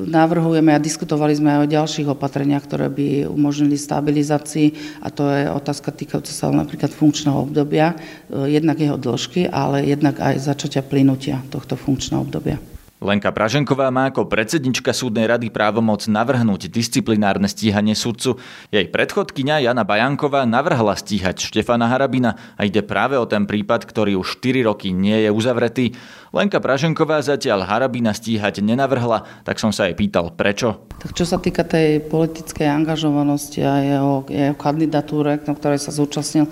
navrhujeme 0.08 0.72
a 0.72 0.80
diskutovali 0.80 1.36
sme 1.36 1.52
aj 1.52 1.60
o 1.68 1.74
ďalších 1.76 2.08
opatreniach, 2.08 2.64
ktoré 2.64 2.88
by 2.88 3.28
umožnili 3.28 3.76
stabilizácii 3.76 5.04
a 5.04 5.12
to 5.12 5.28
je 5.28 5.52
otázka 5.52 5.92
týkajúca 5.92 6.32
sa 6.32 6.48
napríklad 6.48 6.96
funkčného 6.96 7.52
obdobia, 7.52 8.00
e, 8.32 8.48
jednak 8.48 8.80
jeho 8.80 8.96
dĺžky, 8.96 9.52
ale 9.52 9.84
jednak 9.84 10.24
aj 10.24 10.40
začatia 10.40 10.80
plynutia 10.88 11.44
tohto 11.52 11.76
funkčného 11.76 12.24
obdobia. 12.24 12.56
Lenka 12.98 13.30
Praženková 13.30 13.94
má 13.94 14.10
ako 14.10 14.26
predsednička 14.26 14.90
súdnej 14.90 15.30
rady 15.30 15.54
právomoc 15.54 16.10
navrhnúť 16.10 16.66
disciplinárne 16.74 17.46
stíhanie 17.46 17.94
sudcu. 17.94 18.42
Jej 18.74 18.90
predchodkyňa 18.90 19.70
Jana 19.70 19.86
Bajanková 19.86 20.50
navrhla 20.50 20.98
stíhať 20.98 21.46
Štefana 21.46 21.94
Harabina 21.94 22.34
a 22.58 22.66
ide 22.66 22.82
práve 22.82 23.14
o 23.22 23.30
ten 23.30 23.46
prípad, 23.46 23.86
ktorý 23.86 24.18
už 24.18 24.42
4 24.42 24.66
roky 24.66 24.98
nie 24.98 25.14
je 25.14 25.30
uzavretý. 25.30 25.94
Lenka 26.34 26.58
Praženková 26.58 27.22
zatiaľ 27.22 27.70
Harabina 27.70 28.18
stíhať 28.18 28.66
nenavrhla, 28.66 29.46
tak 29.46 29.62
som 29.62 29.70
sa 29.70 29.86
jej 29.86 29.94
pýtal 29.94 30.34
prečo. 30.34 30.90
Tak 30.98 31.14
čo 31.14 31.30
sa 31.30 31.38
týka 31.38 31.62
tej 31.70 32.02
politickej 32.02 32.66
angažovanosti 32.66 33.62
a 33.62 33.78
jeho, 33.78 34.26
jeho 34.26 34.58
kandidatúre, 34.58 35.38
na 35.46 35.54
ktorej 35.54 35.86
sa 35.86 35.94
zúčastnil, 35.94 36.50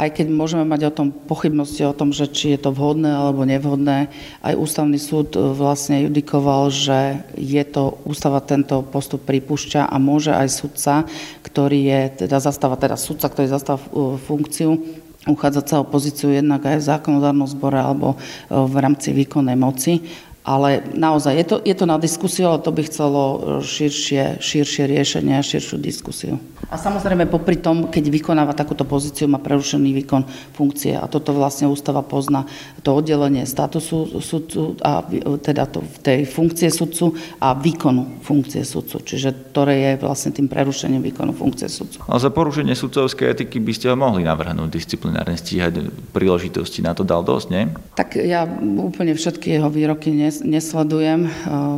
aj 0.00 0.16
keď 0.16 0.26
môžeme 0.32 0.64
mať 0.64 0.88
o 0.88 0.96
tom 0.96 1.08
pochybnosti 1.12 1.84
o 1.84 1.92
tom, 1.92 2.16
že 2.16 2.24
či 2.32 2.56
je 2.56 2.60
to 2.64 2.72
vhodné 2.72 3.12
alebo 3.12 3.44
nevhodné, 3.44 4.08
aj 4.40 4.56
ústavný 4.56 4.96
súd 4.96 5.36
e, 5.36 5.52
vlastne 5.52 6.08
judikoval, 6.08 6.72
že 6.72 7.20
je 7.36 7.60
to, 7.68 8.00
ústava 8.08 8.40
tento 8.40 8.80
postup 8.80 9.28
pripúšťa 9.28 9.92
a 9.92 9.96
môže 10.00 10.32
aj 10.32 10.48
sudca, 10.48 11.04
ktorý 11.44 11.80
je, 11.84 12.00
teda 12.24 12.40
zastáva, 12.40 12.80
teda 12.80 12.96
sudca, 12.96 13.28
ktorý 13.28 13.52
zastáva 13.52 13.84
e, 13.84 14.16
funkciu, 14.16 14.80
uchádzať 15.28 15.64
sa 15.68 15.84
o 15.84 15.88
pozíciu 15.88 16.32
jednak 16.32 16.64
aj 16.64 16.80
v 16.80 16.88
zákonodárnom 16.96 17.44
zbore 17.52 17.76
alebo 17.76 18.16
e, 18.16 18.56
v 18.56 18.74
rámci 18.80 19.12
výkonnej 19.12 19.56
moci 19.60 20.00
ale 20.40 20.80
naozaj 20.96 21.36
je 21.36 21.44
to, 21.44 21.56
je 21.60 21.74
to 21.76 21.84
na 21.84 22.00
diskusiu, 22.00 22.48
ale 22.48 22.64
to 22.64 22.72
by 22.72 22.80
chcelo 22.88 23.22
širšie, 23.60 24.40
širšie 24.40 24.88
riešenie 24.88 25.36
a 25.36 25.44
širšiu 25.44 25.76
diskusiu. 25.76 26.40
A 26.70 26.78
samozrejme 26.78 27.26
popri 27.26 27.58
tom, 27.58 27.90
keď 27.90 28.08
vykonáva 28.08 28.54
takúto 28.56 28.86
pozíciu, 28.86 29.26
má 29.26 29.42
prerušený 29.42 29.90
výkon 30.00 30.22
funkcie 30.54 30.94
a 30.94 31.04
toto 31.10 31.34
vlastne 31.34 31.66
ústava 31.66 32.00
pozná 32.00 32.46
to 32.80 32.94
oddelenie 32.94 33.42
statusu 33.44 34.22
sudcu 34.22 34.78
a 34.80 35.02
teda 35.42 35.66
to, 35.66 35.84
tej 36.00 36.24
funkcie 36.24 36.70
sudcu 36.70 37.12
a 37.42 37.52
výkonu 37.58 38.22
funkcie 38.22 38.62
sudcu, 38.62 39.02
čiže 39.02 39.52
ktoré 39.52 39.74
je 39.76 39.92
vlastne 40.00 40.30
tým 40.30 40.46
prerušením 40.46 41.02
výkonu 41.04 41.34
funkcie 41.34 41.66
sudcu. 41.66 42.00
A 42.06 42.16
za 42.22 42.30
porušenie 42.30 42.72
sudcovskej 42.78 43.34
etiky 43.34 43.58
by 43.58 43.72
ste 43.74 43.90
ho 43.90 43.96
mohli 43.98 44.22
navrhnúť 44.22 44.70
disciplinárne 44.70 45.34
stíhať 45.36 45.90
príležitosti 46.14 46.80
na 46.86 46.94
to 46.94 47.02
dal 47.02 47.26
dosť, 47.26 47.46
nie? 47.50 47.66
Tak 47.98 48.14
ja 48.14 48.46
úplne 48.78 49.18
všetky 49.18 49.58
jeho 49.58 49.68
výroky 49.68 50.14
nie 50.14 50.29
nesledujem, 50.46 51.26
eh, 51.26 51.32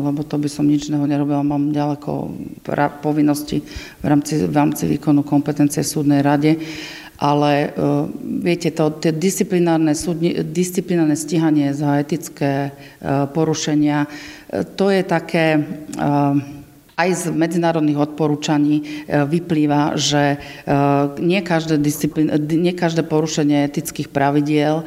lebo 0.04 0.20
to 0.22 0.36
by 0.36 0.48
som 0.48 0.68
nič 0.68 0.92
neho 0.92 1.08
nerobila. 1.08 1.40
Mám 1.40 1.72
ďaleko 1.72 2.12
povinnosti 3.00 3.64
v 4.00 4.06
rámci, 4.06 4.44
v 4.44 4.54
rámci 4.54 4.84
výkonu 4.86 5.24
kompetencie 5.24 5.80
súdnej 5.80 6.20
rade. 6.20 6.60
Ale 7.22 7.70
uh, 7.70 8.10
viete, 8.42 8.74
to, 8.74 8.98
tie 8.98 9.14
disciplinárne, 9.14 9.94
súdni, 9.94 10.42
disciplinárne 10.42 11.14
stíhanie 11.14 11.70
za 11.70 12.02
etické 12.02 12.74
uh, 12.74 13.30
porušenia, 13.30 14.10
to 14.74 14.90
je 14.90 15.02
také... 15.06 15.62
Uh, 15.94 16.61
Aj 17.02 17.10
z 17.10 17.34
medzinárodných 17.34 17.98
odporúčaní 17.98 18.86
vyplýva, 19.10 19.98
že 19.98 20.38
nie 21.18 21.42
každé, 21.42 21.82
nie 22.38 22.70
každé 22.70 23.02
porušenie 23.02 23.66
etických 23.66 24.06
pravidiel 24.06 24.86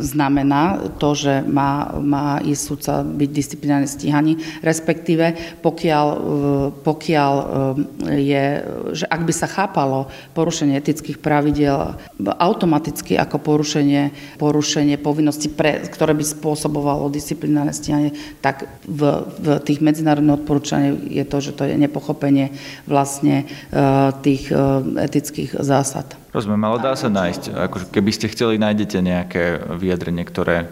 znamená 0.00 0.88
to, 0.96 1.12
že 1.12 1.44
má, 1.44 2.00
má 2.00 2.40
ísť 2.40 2.62
sudca 2.64 3.04
byť 3.04 3.28
disciplinárne 3.28 3.84
stíhaný, 3.84 4.40
respektíve 4.64 5.36
pokiaľ, 5.60 6.06
pokiaľ 6.80 7.34
je, 8.08 8.44
že 8.96 9.04
ak 9.04 9.20
by 9.28 9.32
sa 9.36 9.52
chápalo 9.52 10.08
porušenie 10.32 10.80
etických 10.80 11.20
pravidiel 11.20 11.92
automaticky 12.40 13.20
ako 13.20 13.36
porušenie, 13.36 14.16
porušenie 14.40 14.96
povinnosti, 14.96 15.52
pre, 15.52 15.84
ktoré 15.92 16.16
by 16.16 16.24
spôsobovalo 16.24 17.12
disciplinárne 17.12 17.76
stíhanie, 17.76 18.16
tak 18.40 18.64
v, 18.88 19.28
v 19.36 19.46
tých 19.60 19.84
medzinárodných 19.84 20.40
odporúčaniach 20.40 21.17
je 21.18 21.26
to, 21.26 21.38
že 21.42 21.52
to 21.58 21.66
je 21.66 21.74
nepochopenie 21.74 22.54
vlastne 22.86 23.42
e, 23.42 23.44
tých 24.22 24.48
e, 24.48 24.56
etických 25.02 25.58
zásad. 25.58 26.14
Rozumiem, 26.28 26.60
ale 26.70 26.78
dá 26.84 26.92
sa 26.94 27.10
nájsť. 27.10 27.56
Akože 27.56 27.84
keby 27.90 28.10
ste 28.14 28.30
chceli, 28.30 28.60
nájdete 28.60 29.00
nejaké 29.00 29.44
vyjadrenie, 29.74 30.22
ktoré 30.22 30.56
e, 30.62 30.66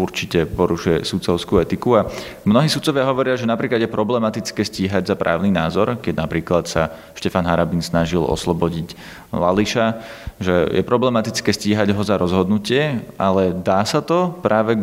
určite 0.00 0.48
porušuje 0.48 1.04
sudcovskú 1.04 1.60
etiku. 1.60 2.00
A 2.00 2.08
mnohí 2.48 2.72
sudcovia 2.72 3.04
hovoria, 3.04 3.36
že 3.36 3.44
napríklad 3.44 3.84
je 3.84 3.90
problematické 3.90 4.64
stíhať 4.64 5.12
za 5.12 5.16
právny 5.18 5.52
názor, 5.52 6.00
keď 6.00 6.24
napríklad 6.24 6.64
sa 6.64 6.88
Štefan 7.18 7.44
Harabin 7.44 7.84
snažil 7.84 8.24
oslobodiť 8.24 8.96
Lališa, 9.34 10.00
že 10.40 10.70
je 10.70 10.82
problematické 10.86 11.50
stíhať 11.52 11.92
ho 11.92 12.02
za 12.02 12.16
rozhodnutie, 12.16 13.02
ale 13.20 13.50
dá 13.50 13.82
sa 13.84 14.00
to 14.00 14.34
práve 14.42 14.78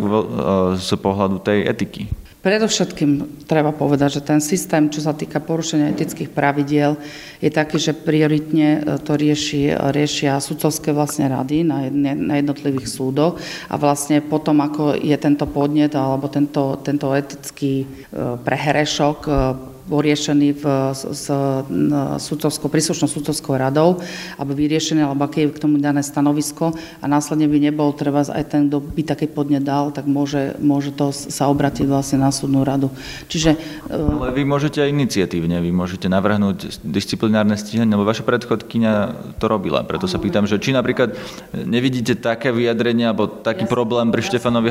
z 0.79 0.91
pohľadu 0.99 1.39
tej 1.43 1.67
etiky. 1.67 2.20
Predovšetkým 2.41 3.45
treba 3.45 3.69
povedať, 3.69 4.17
že 4.17 4.25
ten 4.25 4.41
systém, 4.41 4.89
čo 4.89 5.05
sa 5.05 5.13
týka 5.13 5.37
porušenia 5.37 5.93
etických 5.93 6.33
pravidiel, 6.33 6.97
je 7.37 7.53
taký, 7.53 7.77
že 7.77 7.93
prioritne 7.93 8.81
e, 8.81 8.97
to 8.97 9.13
rieši, 9.13 9.77
riešia 9.77 10.41
sudcovské 10.41 10.89
vlastne 10.89 11.29
rady 11.29 11.61
na, 11.61 11.85
jednotlivých 12.41 12.89
súdoch 12.89 13.37
a 13.69 13.77
vlastne 13.77 14.25
potom, 14.25 14.57
ako 14.57 14.97
je 14.97 15.13
tento 15.21 15.45
podnet 15.45 15.93
alebo 15.93 16.33
tento, 16.33 16.81
tento 16.81 17.13
etický 17.13 17.85
e, 17.85 17.87
prehrešok 18.41 19.19
e, 19.29 19.31
bol 19.85 19.99
riešený 20.01 20.49
v, 20.57 20.63
s, 20.95 21.27
sudcovskou, 22.17 22.71
príslušnou 22.71 23.11
sudcovskou 23.11 23.59
radou, 23.59 23.99
aby 24.39 24.65
vyriešený, 24.65 25.03
alebo 25.03 25.27
aké 25.27 25.45
je 25.45 25.53
k 25.53 25.61
tomu 25.61 25.77
dané 25.77 26.01
stanovisko 26.01 26.73
a 27.01 27.05
následne 27.05 27.45
by 27.45 27.57
nebol 27.59 27.91
treba 27.91 28.23
aj 28.23 28.43
ten, 28.47 28.71
kto 28.71 28.79
by 28.79 29.01
taký 29.03 29.27
podnet 29.27 29.61
dal, 29.61 29.91
tak 29.91 30.07
môže, 30.07 30.55
môže 30.63 30.95
to 30.95 31.11
sa 31.11 31.51
obratiť 31.51 31.85
vlastne 31.85 32.23
na 32.23 32.31
súdnu 32.31 32.63
radu. 32.63 32.93
Čiže, 33.27 33.57
e, 33.89 33.97
Ale 33.97 34.31
vy 34.31 34.43
môžete 34.47 34.79
aj 34.79 34.89
iniciatívne, 34.89 35.59
vy 35.59 35.71
môžete 35.75 36.07
navrhnúť 36.07 36.81
disciplinárne 36.85 37.59
stíhanie, 37.59 37.93
lebo 37.93 38.07
vaša 38.07 38.23
predchodkynia 38.23 39.17
to 39.37 39.45
robila. 39.51 39.83
Preto 39.83 40.07
sa 40.07 40.21
pýtam, 40.21 40.47
že 40.47 40.61
či 40.61 40.71
napríklad 40.71 41.17
nevidíte 41.53 42.15
také 42.15 42.53
vyjadrenia 42.55 43.11
alebo 43.11 43.27
taký 43.27 43.67
problém 43.67 44.13
pri 44.13 44.23
Štefanovi 44.23 44.69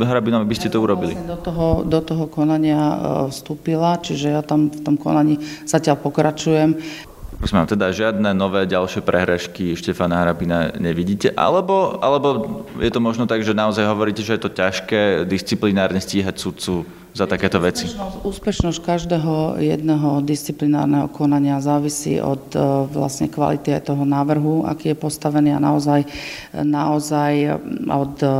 Hrabinovi, 0.00 0.44
by 0.44 0.56
ste 0.56 0.68
to 0.68 0.82
urobili? 0.82 1.16
do 1.30 1.36
toho, 1.38 1.66
do 1.86 2.00
toho 2.02 2.26
konania 2.26 2.80
e, 2.80 2.96
vstúpila, 3.30 4.00
čiže 4.02 4.34
ja 4.34 4.39
tam 4.42 4.72
v 4.72 4.80
tom 4.80 4.96
konaní 4.96 5.38
zatiaľ 5.64 6.00
pokračujem. 6.00 6.76
Prosím 7.40 7.64
teda 7.64 7.88
žiadne 7.88 8.36
nové 8.36 8.68
ďalšie 8.68 9.00
prehrešky 9.00 9.72
Štefana 9.72 10.20
Harabina 10.20 10.76
nevidíte? 10.76 11.32
Alebo, 11.32 11.96
alebo 12.04 12.28
je 12.76 12.92
to 12.92 13.00
možno 13.00 13.24
tak, 13.24 13.40
že 13.40 13.56
naozaj 13.56 13.88
hovoríte, 13.88 14.20
že 14.20 14.36
je 14.36 14.44
to 14.44 14.52
ťažké 14.52 15.24
disciplinárne 15.24 16.04
stíhať 16.04 16.36
sudcu 16.36 16.84
za 17.10 17.26
takéto 17.26 17.58
veci? 17.58 17.90
Úspešnosť 18.22 18.78
každého 18.78 19.58
jedného 19.58 20.22
disciplinárneho 20.22 21.10
konania 21.10 21.58
závisí 21.58 22.22
od 22.22 22.54
e, 22.54 22.58
vlastne 22.86 23.26
kvality 23.26 23.74
aj 23.74 23.90
toho 23.90 24.06
návrhu, 24.06 24.62
aký 24.62 24.94
je 24.94 24.96
postavený 24.96 25.58
a 25.58 25.60
naozaj, 25.60 26.06
naozaj 26.54 27.32
e, 27.34 27.48
od, 27.90 28.14
e, 28.22 28.34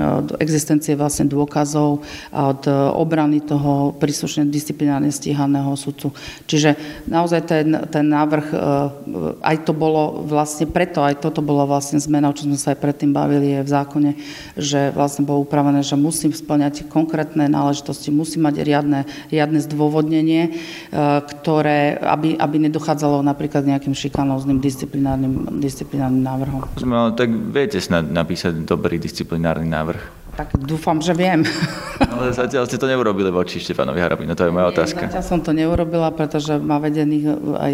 od 0.00 0.28
existencie 0.40 0.96
vlastne 0.96 1.28
dôkazov 1.28 2.00
a 2.32 2.50
od 2.50 2.64
obrany 2.96 3.44
toho 3.44 3.92
príslušne 3.96 4.48
disciplinárne 4.48 5.12
stíhaného 5.12 5.76
sudcu. 5.76 6.16
Čiže 6.48 6.74
naozaj 7.06 7.40
ten, 7.44 7.68
ten 7.92 8.04
návrh, 8.08 8.46
aj 9.44 9.56
to 9.68 9.72
bolo 9.76 10.24
vlastne 10.24 10.64
preto, 10.68 11.04
aj 11.04 11.20
toto 11.20 11.44
bolo 11.44 11.68
vlastne 11.68 12.00
zmena, 12.00 12.32
o 12.32 12.36
čo 12.36 12.48
sme 12.48 12.56
sa 12.56 12.72
aj 12.72 12.80
predtým 12.80 13.12
bavili, 13.12 13.58
je 13.58 13.66
v 13.66 13.70
zákone, 13.70 14.10
že 14.56 14.80
vlastne 14.96 15.28
bolo 15.28 15.44
upravené, 15.44 15.84
že 15.84 15.98
musím 15.98 16.32
splňať 16.32 16.88
konkrétne 16.88 17.50
náležitosti 17.50 17.97
proste 17.98 18.14
musí 18.14 18.38
mať 18.38 18.62
riadne, 18.62 19.02
riadne 19.26 19.58
zdôvodnenie, 19.58 20.42
e, 20.46 20.50
ktoré, 21.26 21.98
aby, 21.98 22.38
aby 22.38 22.70
nedochádzalo 22.70 23.26
napríklad 23.26 23.66
nejakým 23.66 23.90
šikanóznym 23.90 24.62
disciplinárnym, 24.62 25.58
disciplinárnym 25.58 26.22
návrhom. 26.22 26.62
No, 26.86 27.10
tak 27.10 27.26
viete 27.50 27.82
snad 27.82 28.06
napísať 28.06 28.62
dobrý 28.62 29.02
disciplinárny 29.02 29.66
návrh. 29.66 30.17
Tak 30.38 30.54
dúfam, 30.54 31.02
že 31.02 31.18
viem. 31.18 31.42
Ale 32.14 32.30
zatiaľ 32.30 32.70
ste 32.70 32.78
to 32.78 32.86
neurobili 32.86 33.26
voči 33.26 33.58
Štefanovi 33.58 33.98
Harabinu, 33.98 34.38
to 34.38 34.46
je 34.46 34.54
moja 34.54 34.70
otázka. 34.70 35.10
Zatiaľ 35.10 35.26
som 35.26 35.42
to 35.42 35.50
neurobila, 35.50 36.14
pretože 36.14 36.54
má 36.62 36.78
vedených 36.78 37.34
aj 37.58 37.72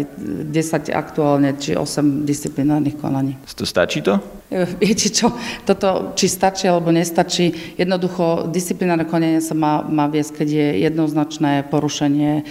10 0.49 0.89
aktuálne, 0.89 1.53
či 1.61 1.77
8 1.77 2.25
disciplinárnych 2.25 2.97
konaní. 2.97 3.37
To 3.53 3.69
stačí 3.69 4.01
to? 4.01 4.17
E, 4.49 4.65
viete 4.77 5.09
čo, 5.09 5.33
toto, 5.65 6.13
či 6.13 6.29
stačí 6.29 6.69
alebo 6.69 6.93
nestačí, 6.93 7.77
jednoducho 7.81 8.45
disciplinárne 8.53 9.09
konanie 9.09 9.41
sa 9.41 9.57
má, 9.57 9.81
má 9.81 10.05
viesť, 10.05 10.41
keď 10.41 10.47
je 10.47 10.67
jednoznačné 10.85 11.65
porušenie 11.73 12.31
e, 12.39 12.43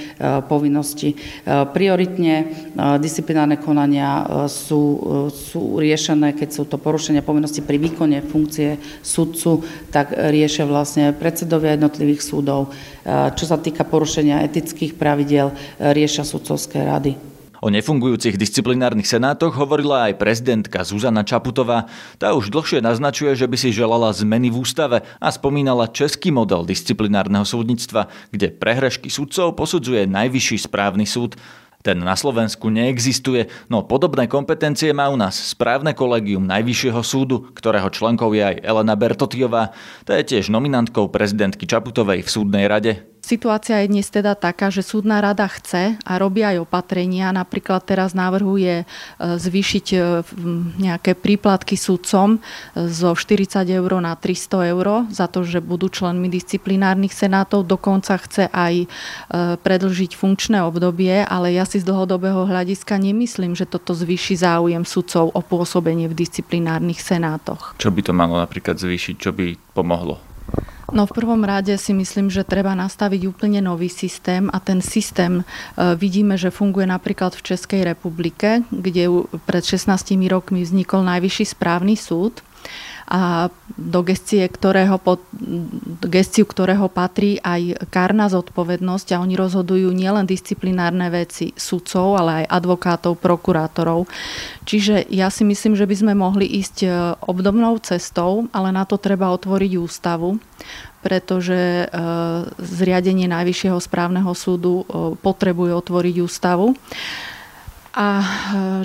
povinnosti. 0.50 1.14
E, 1.14 1.16
prioritne 1.70 2.34
e, 2.34 2.44
disciplinárne 2.98 3.62
konania 3.62 4.10
e, 4.10 4.24
sú, 4.50 4.82
e, 4.82 4.98
sú 5.30 5.78
riešené, 5.78 6.34
keď 6.34 6.48
sú 6.50 6.62
to 6.66 6.82
porušenia 6.82 7.22
povinnosti 7.22 7.62
pri 7.62 7.78
výkone 7.78 8.20
funkcie 8.26 8.76
sudcu, 8.98 9.62
tak 9.94 10.03
tak 10.04 10.12
riešia 10.12 10.68
vlastne 10.68 11.16
predsedovia 11.16 11.80
jednotlivých 11.80 12.20
súdov. 12.20 12.68
E, 12.68 13.32
čo 13.32 13.48
sa 13.48 13.56
týka 13.56 13.88
porušenia 13.88 14.44
etických 14.44 15.00
pravidel, 15.00 15.48
e, 15.80 15.96
riešia 15.96 16.28
sudcovské 16.28 16.84
rady. 16.84 17.16
O 17.64 17.72
nefungujúcich 17.72 18.36
disciplinárnych 18.36 19.08
senátoch 19.08 19.56
hovorila 19.56 20.12
aj 20.12 20.20
prezidentka 20.20 20.84
Zuzana 20.84 21.24
Čaputová. 21.24 21.88
Tá 22.20 22.36
už 22.36 22.52
dlhšie 22.52 22.84
naznačuje, 22.84 23.32
že 23.32 23.48
by 23.48 23.56
si 23.56 23.72
želala 23.72 24.12
zmeny 24.12 24.52
v 24.52 24.60
ústave 24.60 25.00
a 25.16 25.28
spomínala 25.32 25.88
český 25.88 26.28
model 26.28 26.68
disciplinárneho 26.68 27.48
súdnictva, 27.48 28.12
kde 28.28 28.52
prehrešky 28.52 29.08
sudcov 29.08 29.56
posudzuje 29.56 30.04
Najvyšší 30.04 30.68
správny 30.68 31.08
súd. 31.08 31.40
Ten 31.84 32.00
na 32.00 32.16
Slovensku 32.16 32.72
neexistuje, 32.72 33.52
no 33.68 33.84
podobné 33.84 34.24
kompetencie 34.24 34.96
má 34.96 35.12
u 35.12 35.20
nás 35.20 35.36
správne 35.36 35.92
kolegium 35.92 36.48
Najvyššieho 36.48 37.04
súdu, 37.04 37.52
ktorého 37.52 37.92
členkou 37.92 38.32
je 38.32 38.40
aj 38.40 38.64
Elena 38.64 38.96
Bertotiová. 38.96 39.76
Tá 40.08 40.16
je 40.16 40.32
tiež 40.32 40.48
nominantkou 40.48 41.12
prezidentky 41.12 41.68
Čaputovej 41.68 42.24
v 42.24 42.32
súdnej 42.32 42.64
rade. 42.72 43.13
Situácia 43.24 43.80
je 43.80 43.88
dnes 43.88 44.04
teda 44.04 44.36
taká, 44.36 44.68
že 44.68 44.84
súdna 44.84 45.24
rada 45.24 45.48
chce 45.48 45.96
a 45.96 46.12
robí 46.20 46.44
aj 46.44 46.60
opatrenia. 46.60 47.32
Napríklad 47.32 47.80
teraz 47.80 48.12
navrhuje 48.12 48.84
e, 48.84 48.86
zvýšiť 49.16 49.86
e, 49.96 49.98
nejaké 50.76 51.16
príplatky 51.16 51.80
súdcom 51.80 52.36
e, 52.36 52.38
zo 52.92 53.16
40 53.16 53.64
eur 53.64 53.92
na 54.04 54.12
300 54.12 54.76
eur 54.76 55.08
za 55.08 55.24
to, 55.32 55.40
že 55.40 55.64
budú 55.64 55.88
členmi 55.88 56.28
disciplinárnych 56.28 57.16
senátov. 57.16 57.64
Dokonca 57.64 58.20
chce 58.20 58.52
aj 58.52 58.84
predlžiť 59.64 60.12
funkčné 60.20 60.60
obdobie, 60.60 61.24
ale 61.24 61.56
ja 61.56 61.64
si 61.64 61.80
z 61.80 61.88
dlhodobého 61.88 62.44
hľadiska 62.44 63.00
nemyslím, 63.00 63.56
že 63.56 63.64
toto 63.64 63.96
zvýši 63.96 64.36
záujem 64.36 64.84
sudcov 64.84 65.32
o 65.32 65.40
pôsobenie 65.40 66.12
v 66.12 66.18
disciplinárnych 66.18 67.00
senátoch. 67.00 67.72
Čo 67.80 67.88
by 67.88 68.00
to 68.04 68.12
malo 68.12 68.36
napríklad 68.36 68.76
zvýšiť? 68.76 69.14
Čo 69.16 69.32
by 69.32 69.56
pomohlo? 69.72 70.20
No 70.94 71.10
v 71.10 71.16
prvom 71.18 71.42
rade 71.42 71.74
si 71.74 71.90
myslím, 71.90 72.30
že 72.30 72.46
treba 72.46 72.70
nastaviť 72.78 73.26
úplne 73.26 73.58
nový 73.58 73.90
systém 73.90 74.46
a 74.54 74.62
ten 74.62 74.78
systém 74.78 75.42
e, 75.42 75.44
vidíme, 75.98 76.38
že 76.38 76.54
funguje 76.54 76.86
napríklad 76.86 77.34
v 77.34 77.42
Českej 77.50 77.82
republike, 77.82 78.62
kde 78.70 79.26
pred 79.42 79.66
16 79.66 79.90
rokmi 80.30 80.62
vznikol 80.62 81.02
Najvyšší 81.02 81.50
správny 81.50 81.98
súd 81.98 82.46
a 83.04 83.52
do 83.76 84.00
gestie 84.00 84.48
ktorého, 84.48 84.96
pod, 84.96 85.20
gestiu 86.08 86.48
ktorého 86.48 86.88
patrí 86.88 87.36
aj 87.44 87.88
kárna 87.92 88.32
zodpovednosť 88.32 89.12
a 89.12 89.20
oni 89.20 89.36
rozhodujú 89.36 89.92
nielen 89.92 90.24
disciplinárne 90.24 91.12
veci 91.12 91.52
sudcov, 91.52 92.16
ale 92.16 92.44
aj 92.44 92.64
advokátov, 92.64 93.20
prokurátorov. 93.20 94.08
Čiže 94.64 95.10
ja 95.12 95.28
si 95.28 95.44
myslím, 95.44 95.76
že 95.76 95.84
by 95.84 95.96
sme 96.00 96.12
mohli 96.16 96.48
ísť 96.48 96.76
e, 96.84 96.88
obdobnou 97.28 97.76
cestou, 97.84 98.48
ale 98.56 98.72
na 98.72 98.88
to 98.88 98.96
treba 98.96 99.32
otvoriť 99.32 99.72
ústavu 99.76 100.40
pretože 101.04 101.84
e, 101.84 101.86
zriadenie 102.64 103.28
Najvyššieho 103.28 103.76
správneho 103.76 104.32
súdu 104.32 104.80
e, 104.80 104.84
potrebuje 105.20 105.76
otvoriť 105.76 106.16
ústavu. 106.24 106.72
A 107.94 108.26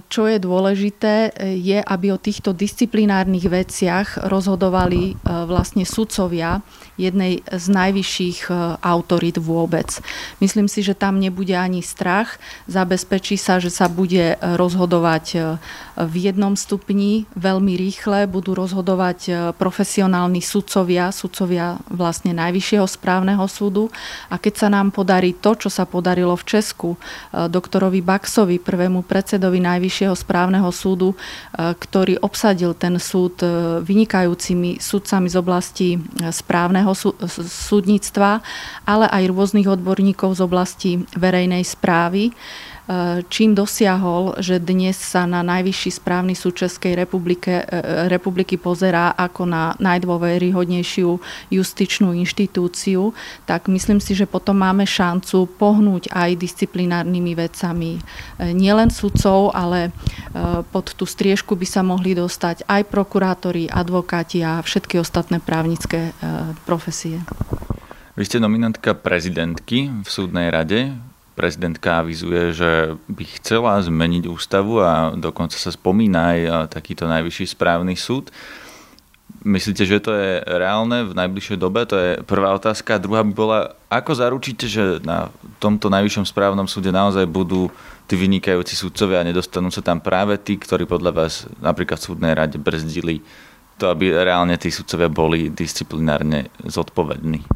čo 0.06 0.30
je 0.30 0.38
dôležité, 0.38 1.34
je, 1.58 1.82
aby 1.82 2.13
o 2.13 2.22
týchto 2.22 2.54
disciplinárnych 2.54 3.50
veciach 3.50 4.30
rozhodovali 4.30 5.17
vlastne 5.26 5.82
sudcovia 5.82 6.62
jednej 6.93 7.41
z 7.41 7.65
najvyšších 7.74 8.54
autorít 8.86 9.41
vôbec. 9.41 9.89
Myslím 10.38 10.69
si, 10.69 10.86
že 10.86 10.93
tam 10.93 11.17
nebude 11.17 11.58
ani 11.58 11.82
strach. 11.82 12.38
Zabezpečí 12.69 13.34
sa, 13.34 13.58
že 13.58 13.74
sa 13.74 13.89
bude 13.89 14.38
rozhodovať 14.38 15.58
v 15.98 16.15
jednom 16.15 16.54
stupni 16.54 17.26
veľmi 17.34 17.82
rýchle, 17.82 18.30
budú 18.30 18.54
rozhodovať 18.54 19.58
profesionálni 19.58 20.45
sudcovia, 20.45 21.10
sudcovia 21.10 21.82
vlastne 21.89 22.30
Najvyššieho 22.38 22.86
správneho 22.86 23.50
súdu. 23.50 23.89
A 24.30 24.38
keď 24.38 24.54
sa 24.54 24.67
nám 24.69 24.93
podarí 24.93 25.34
to, 25.34 25.58
čo 25.58 25.74
sa 25.74 25.89
podarilo 25.89 26.38
v 26.38 26.45
Česku, 26.45 26.89
doktorovi 27.34 28.06
Baxovi, 28.06 28.62
prvému 28.62 28.98
novému 28.99 29.07
predsedovi 29.07 29.59
Najvyššieho 29.63 30.15
správneho 30.15 30.67
súdu, 30.75 31.15
e, 31.15 31.17
ktorý 31.73 32.19
obsadil 32.19 32.75
ten 32.75 32.99
súd 32.99 33.39
e, 33.39 33.79
vynikajúcimi 33.79 34.83
sudcami 34.83 35.27
z 35.31 35.35
oblasti 35.39 35.89
e, 35.95 35.99
správneho 36.29 36.91
súdnictva, 37.47 38.43
ale 38.83 39.05
aj 39.07 39.23
rôznych 39.31 39.67
odborníkov 39.71 40.35
z 40.35 40.41
oblasti 40.43 40.91
verejnej 41.15 41.63
správy 41.63 42.35
čím 43.30 43.54
dosiahol, 43.54 44.41
že 44.41 44.58
dnes 44.58 44.97
sa 44.97 45.30
na 45.30 45.45
najvyšší 45.45 46.02
správny 46.02 46.34
súd 46.34 46.58
Českej 46.58 46.97
republike, 46.97 47.62
e, 47.62 47.63
republiky 48.10 48.58
pozerá 48.58 49.13
ako 49.13 49.45
na 49.45 49.78
najdôveryhodnejšiu 49.78 51.10
justičnú 51.54 52.17
inštitúciu, 52.17 53.13
tak 53.45 53.69
myslím 53.69 54.02
si, 54.02 54.17
že 54.17 54.25
potom 54.25 54.58
máme 54.58 54.89
šancu 54.89 55.45
pohnúť 55.62 56.10
aj 56.10 56.41
disciplinárnymi 56.41 57.34
vecami. 57.38 58.02
Nielen 58.41 58.89
sudcov, 58.89 59.54
ale 59.54 59.93
pod 60.73 60.93
tú 60.97 61.06
striežku 61.06 61.54
by 61.54 61.67
sa 61.69 61.82
mohli 61.86 62.17
dostať 62.17 62.65
aj 62.65 62.82
prokurátori, 62.89 63.69
advokáti 63.69 64.41
a 64.41 64.60
všetky 64.60 64.97
ostatné 64.97 65.38
právnické 65.38 66.12
profesie. 66.65 67.21
Vy 68.19 68.23
ste 68.28 68.43
nominantka 68.43 68.97
prezidentky 68.97 69.88
v 70.04 70.10
súdnej 70.10 70.52
rade 70.52 70.91
prezidentka 71.39 72.04
avizuje, 72.04 72.52
že 72.52 72.99
by 73.08 73.23
chcela 73.39 73.80
zmeniť 73.80 74.28
ústavu 74.28 74.84
a 74.84 75.15
dokonca 75.15 75.56
sa 75.56 75.71
spomína 75.71 76.36
aj 76.36 76.39
takýto 76.75 77.08
najvyšší 77.08 77.56
správny 77.56 77.95
súd. 77.95 78.28
Myslíte, 79.39 79.88
že 79.88 80.04
to 80.04 80.12
je 80.12 80.43
reálne 80.43 81.08
v 81.08 81.15
najbližšej 81.15 81.58
dobe? 81.63 81.88
To 81.88 81.95
je 81.95 82.12
prvá 82.28 82.52
otázka. 82.60 82.99
Druhá 82.99 83.23
by 83.23 83.32
bola, 83.32 83.60
ako 83.88 84.12
zaručíte, 84.12 84.67
že 84.67 84.99
na 84.99 85.32
tomto 85.63 85.88
najvyššom 85.88 86.28
správnom 86.28 86.67
súde 86.67 86.91
naozaj 86.91 87.23
budú 87.23 87.71
tí 88.04 88.19
vynikajúci 88.19 88.75
súdcovia 88.75 89.23
a 89.23 89.28
nedostanú 89.32 89.71
sa 89.71 89.80
tam 89.80 90.04
práve 90.04 90.36
tí, 90.36 90.60
ktorí 90.60 90.84
podľa 90.84 91.15
vás 91.15 91.47
napríklad 91.63 92.04
v 92.04 92.08
súdnej 92.12 92.34
rade 92.36 92.60
brzdili 92.60 93.23
to, 93.79 93.87
aby 93.87 94.11
reálne 94.11 94.59
tí 94.59 94.67
sudcovia 94.67 95.07
boli 95.07 95.47
disciplinárne 95.47 96.51
zodpovední? 96.67 97.47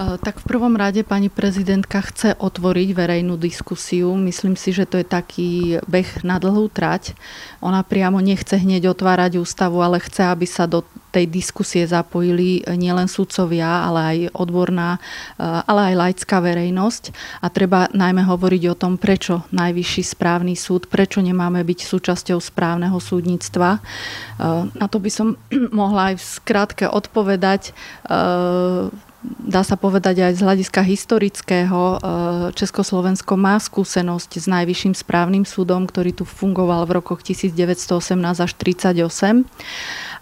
Tak 0.00 0.46
v 0.46 0.48
prvom 0.48 0.78
rade 0.78 1.02
pani 1.02 1.28
prezidentka 1.28 2.00
chce 2.00 2.38
otvoriť 2.38 2.94
verejnú 2.94 3.34
diskusiu. 3.36 4.14
Myslím 4.16 4.54
si, 4.54 4.70
že 4.72 4.86
to 4.86 4.96
je 5.02 5.04
taký 5.04 5.82
beh 5.84 6.24
na 6.24 6.40
dlhú 6.40 6.70
trať. 6.70 7.12
Ona 7.60 7.82
priamo 7.84 8.22
nechce 8.22 8.54
hneď 8.56 8.94
otvárať 8.94 9.42
ústavu, 9.42 9.82
ale 9.82 10.00
chce, 10.00 10.30
aby 10.30 10.46
sa 10.46 10.70
do 10.70 10.86
tej 11.10 11.26
diskusie 11.26 11.82
zapojili 11.90 12.62
nielen 12.70 13.10
sudcovia, 13.10 13.82
ale 13.82 14.00
aj 14.00 14.18
odborná, 14.30 15.02
ale 15.42 15.90
aj 15.90 15.94
laická 16.06 16.38
verejnosť. 16.38 17.10
A 17.42 17.50
treba 17.50 17.90
najmä 17.90 18.22
hovoriť 18.22 18.62
o 18.70 18.78
tom, 18.78 18.94
prečo 18.94 19.42
najvyšší 19.50 20.06
správny 20.06 20.54
súd, 20.54 20.86
prečo 20.86 21.18
nemáme 21.18 21.66
byť 21.66 21.80
súčasťou 21.82 22.38
správneho 22.38 22.94
súdnictva. 22.94 23.82
Na 24.70 24.86
to 24.86 25.02
by 25.02 25.10
som 25.10 25.34
mohla 25.80 26.14
aj 26.14 26.14
v 26.18 26.24
skratke 26.24 26.84
odpovedať 26.86 27.74
dá 29.24 29.60
sa 29.60 29.76
povedať 29.76 30.24
aj 30.24 30.32
z 30.40 30.44
hľadiska 30.44 30.80
historického, 30.80 31.80
e, 31.80 31.98
Československo 32.56 33.36
má 33.36 33.60
skúsenosť 33.60 34.30
s 34.40 34.46
Najvyšším 34.48 34.94
správnym 34.96 35.44
súdom, 35.44 35.84
ktorý 35.84 36.16
tu 36.16 36.24
fungoval 36.24 36.88
v 36.88 37.00
rokoch 37.00 37.20
1918 37.20 38.16
až 38.40 38.52
1938 38.56 39.44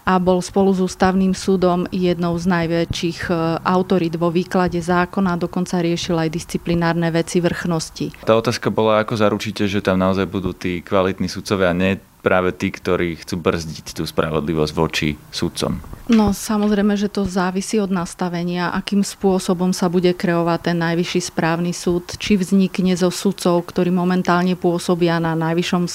a 0.09 0.17
bol 0.17 0.41
spolu 0.41 0.73
s 0.73 0.81
ústavným 0.81 1.37
súdom 1.37 1.85
jednou 1.93 2.35
z 2.35 2.45
najväčších 2.49 3.19
e, 3.29 3.33
autorít 3.63 4.19
vo 4.19 4.33
výklade 4.33 4.81
zákona, 4.83 5.39
dokonca 5.39 5.79
riešil 5.79 6.19
aj 6.19 6.35
disciplinárne 6.35 7.07
veci 7.13 7.39
vrchnosti. 7.39 8.25
Tá 8.27 8.35
otázka 8.35 8.67
bola, 8.67 9.05
ako 9.05 9.15
zaručíte, 9.15 9.63
že 9.69 9.79
tam 9.79 10.01
naozaj 10.01 10.27
budú 10.27 10.51
tí 10.51 10.83
kvalitní 10.83 11.31
sudcovia, 11.31 11.71
nie 11.71 12.01
práve 12.19 12.51
tí, 12.51 12.69
ktorí 12.69 13.19
chcú 13.23 13.39
brzdiť 13.39 13.95
tú 13.95 14.03
spravodlivosť 14.03 14.73
voči 14.75 15.15
sudcom? 15.31 15.79
No 16.09 16.33
samozrejme, 16.33 16.97
že 16.97 17.07
to 17.07 17.23
závisí 17.23 17.77
od 17.77 17.93
nastavenia, 17.93 18.73
akým 18.73 19.05
spôsobom 19.05 19.71
sa 19.71 19.87
bude 19.87 20.11
kreovať 20.11 20.73
ten 20.73 20.77
najvyšší 20.81 21.21
správny 21.29 21.71
súd, 21.71 22.17
či 22.17 22.35
vznikne 22.35 22.97
zo 22.97 23.13
sudcov, 23.13 23.69
ktorí 23.69 23.93
momentálne 23.93 24.57
pôsobia 24.57 25.21
na 25.21 25.37
najvyššom 25.37 25.85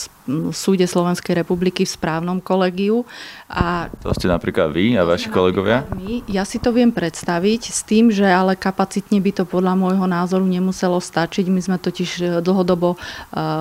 súde 0.57 0.89
Slovenskej 0.89 1.37
republiky 1.45 1.85
v 1.85 1.95
správnom 1.95 2.41
kolegiu. 2.41 3.05
A 3.49 3.93
to 4.01 4.11
ste 4.17 4.27
napríklad 4.27 4.73
vy 4.73 4.97
a 4.97 5.05
vaši 5.05 5.29
kolegovia? 5.29 5.85
My. 5.93 6.25
Ja 6.27 6.49
si 6.49 6.57
to 6.57 6.73
viem 6.73 6.89
predstaviť 6.89 7.69
s 7.69 7.85
tým, 7.85 8.09
že 8.09 8.25
ale 8.25 8.57
kapacitne 8.57 9.21
by 9.21 9.31
to 9.37 9.45
podľa 9.45 9.77
môjho 9.77 10.07
názoru 10.09 10.49
nemuselo 10.49 10.97
stačiť. 10.97 11.45
My 11.53 11.61
sme 11.61 11.77
totiž 11.77 12.41
dlhodobo 12.41 12.97
e, 12.97 12.99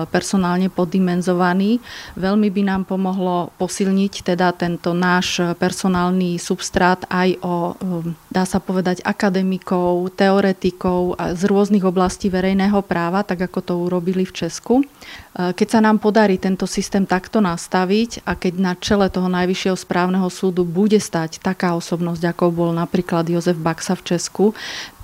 personálne 0.08 0.72
poddimenzovaní. 0.72 1.84
Veľmi 2.16 2.48
by 2.48 2.62
nám 2.64 2.82
pomohlo 2.88 3.52
posilniť 3.60 4.34
teda 4.34 4.56
tento 4.56 4.96
náš 4.96 5.44
personálny 5.60 6.40
substrát 6.40 7.04
aj 7.12 7.28
o, 7.44 7.76
um, 7.76 8.16
dá 8.34 8.42
sa 8.42 8.58
povedať, 8.58 8.98
akademikov, 9.06 10.10
teoretikov 10.18 11.14
z 11.38 11.42
rôznych 11.46 11.86
oblastí 11.86 12.26
verejného 12.26 12.82
práva, 12.82 13.22
tak 13.22 13.46
ako 13.46 13.58
to 13.62 13.74
urobili 13.78 14.26
v 14.26 14.34
Česku. 14.34 14.82
E, 14.82 15.54
keď 15.54 15.68
sa 15.70 15.80
nám 15.80 16.02
podarí 16.02 16.42
tento 16.42 16.66
systém 16.66 17.06
takto 17.06 17.38
nastaviť 17.38 18.26
a 18.26 18.34
keď 18.34 18.54
na 18.58 18.74
čele 18.74 19.06
toho 19.06 19.30
najvyššieho 19.30 19.78
správneho 19.78 20.26
súdu 20.34 20.66
bude 20.66 20.98
stať 20.98 21.38
taká 21.38 21.78
osobnosť, 21.78 22.34
ako 22.34 22.50
bol 22.50 22.70
napríklad 22.74 23.30
Jozef 23.30 23.54
Baxa 23.54 23.94
v 23.94 24.02
Česku, 24.02 24.46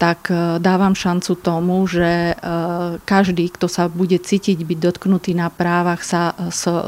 tak 0.02 0.26
e, 0.34 0.58
dávam 0.58 0.98
šancu 0.98 1.38
tomu, 1.38 1.86
že 1.86 2.34
e, 2.34 2.44
každý, 3.06 3.46
kto 3.54 3.70
sa 3.70 3.86
bude 3.86 4.18
cítiť 4.18 4.58
byť 4.58 4.78
dotknutý 4.82 5.38
na 5.38 5.46
právach, 5.46 6.02
sa 6.02 6.34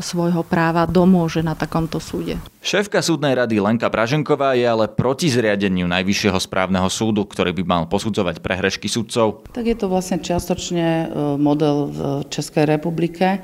svojho 0.02 0.42
práva 0.42 0.88
domôže 0.88 1.44
na 1.44 1.54
takomto 1.54 2.02
súde. 2.02 2.40
Šéfka 2.62 3.02
súdnej 3.02 3.34
rady 3.34 3.58
Lenka 3.58 3.90
Praženková 3.90 4.54
je 4.54 4.62
ale 4.62 4.86
proti 4.86 5.26
zriadeniu 5.26 5.90
Najvyššieho 5.90 6.31
správneho 6.38 6.88
súdu, 6.92 7.24
ktorý 7.24 7.56
by 7.56 7.64
mal 7.64 7.82
posudzovať 7.88 8.44
prehrešky 8.44 8.86
sudcov. 8.86 9.48
Tak 9.50 9.64
je 9.66 9.76
to 9.76 9.90
vlastne 9.90 10.20
čiastočne 10.20 11.12
model 11.40 11.90
v 11.90 11.98
Českej 12.30 12.68
republike. 12.68 13.40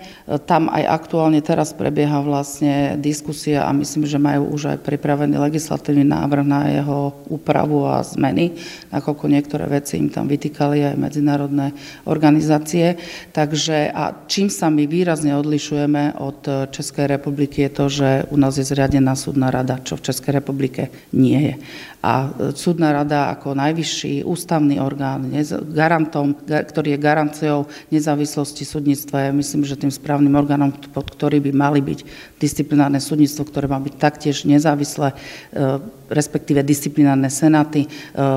Tam 0.46 0.68
aj 0.68 0.84
aktuálne 0.84 1.40
teraz 1.40 1.72
prebieha 1.72 2.20
vlastne 2.20 3.00
diskusia 3.00 3.64
a 3.64 3.72
myslím, 3.72 4.04
že 4.04 4.20
majú 4.20 4.54
už 4.54 4.76
aj 4.76 4.78
pripravený 4.84 5.40
legislatívny 5.40 6.04
návrh 6.04 6.44
na 6.44 6.60
jeho 6.68 7.16
úpravu 7.32 7.88
a 7.88 8.04
zmeny, 8.04 8.54
nakoľko 8.92 9.24
niektoré 9.26 9.66
veci 9.66 9.96
im 9.96 10.12
tam 10.12 10.28
vytýkali 10.28 10.92
aj 10.92 11.00
medzinárodné 11.00 11.72
organizácie. 12.04 13.00
Takže 13.32 13.90
a 13.90 14.28
čím 14.28 14.52
sa 14.52 14.68
my 14.68 14.84
výrazne 14.84 15.34
odlišujeme 15.36 16.20
od 16.20 16.70
Českej 16.70 17.08
republiky 17.08 17.64
je 17.64 17.70
to, 17.72 17.84
že 17.88 18.08
u 18.28 18.36
nás 18.36 18.60
je 18.60 18.68
zriadená 18.68 19.16
súdna 19.16 19.48
rada, 19.48 19.80
čo 19.80 19.96
v 19.96 20.04
Českej 20.12 20.38
republike 20.38 20.92
nie 21.14 21.52
je. 21.52 21.54
A 21.98 22.30
súdna 22.78 22.94
rada 22.94 23.34
ako 23.34 23.58
najvyšší 23.58 24.22
ústavný 24.22 24.78
orgán, 24.78 25.26
garantom, 25.74 26.30
ktorý 26.46 26.94
je 26.94 27.02
garanciou 27.02 27.66
nezávislosti 27.90 28.62
súdnictva, 28.62 29.26
ja 29.26 29.32
myslím, 29.34 29.66
že 29.66 29.74
tým 29.74 29.90
správnym 29.90 30.38
orgánom, 30.38 30.70
pod 30.94 31.10
ktorý 31.10 31.42
by 31.42 31.50
mali 31.50 31.82
byť 31.82 32.06
disciplinárne 32.38 33.02
súdnictvo, 33.02 33.50
ktoré 33.50 33.66
má 33.66 33.82
byť 33.82 33.94
taktiež 33.98 34.46
nezávislé, 34.46 35.10
e, 35.10 35.82
respektíve 36.06 36.62
disciplinárne 36.62 37.26
senáty 37.34 37.82
e, 37.82 37.88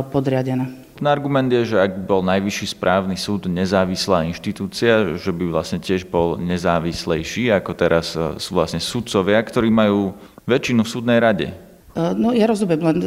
podriadené. 0.10 0.74
Ten 0.98 1.06
argument 1.06 1.54
je, 1.54 1.62
že 1.62 1.78
ak 1.78 2.02
bol 2.10 2.26
najvyšší 2.26 2.74
správny 2.74 3.22
súd 3.22 3.46
nezávislá 3.46 4.26
inštitúcia, 4.26 5.22
že 5.22 5.30
by 5.30 5.54
vlastne 5.54 5.78
tiež 5.78 6.10
bol 6.10 6.42
nezávislejší, 6.42 7.54
ako 7.54 7.78
teraz 7.78 8.18
e, 8.18 8.42
sú 8.42 8.58
vlastne 8.58 8.82
sudcovia, 8.82 9.38
ktorí 9.38 9.70
majú 9.70 10.18
väčšinu 10.50 10.82
v 10.82 10.90
súdnej 10.98 11.22
rade. 11.22 11.71
E, 11.92 12.16
no 12.16 12.32
ja 12.32 12.48
rozumiem, 12.48 12.80
len 12.80 12.98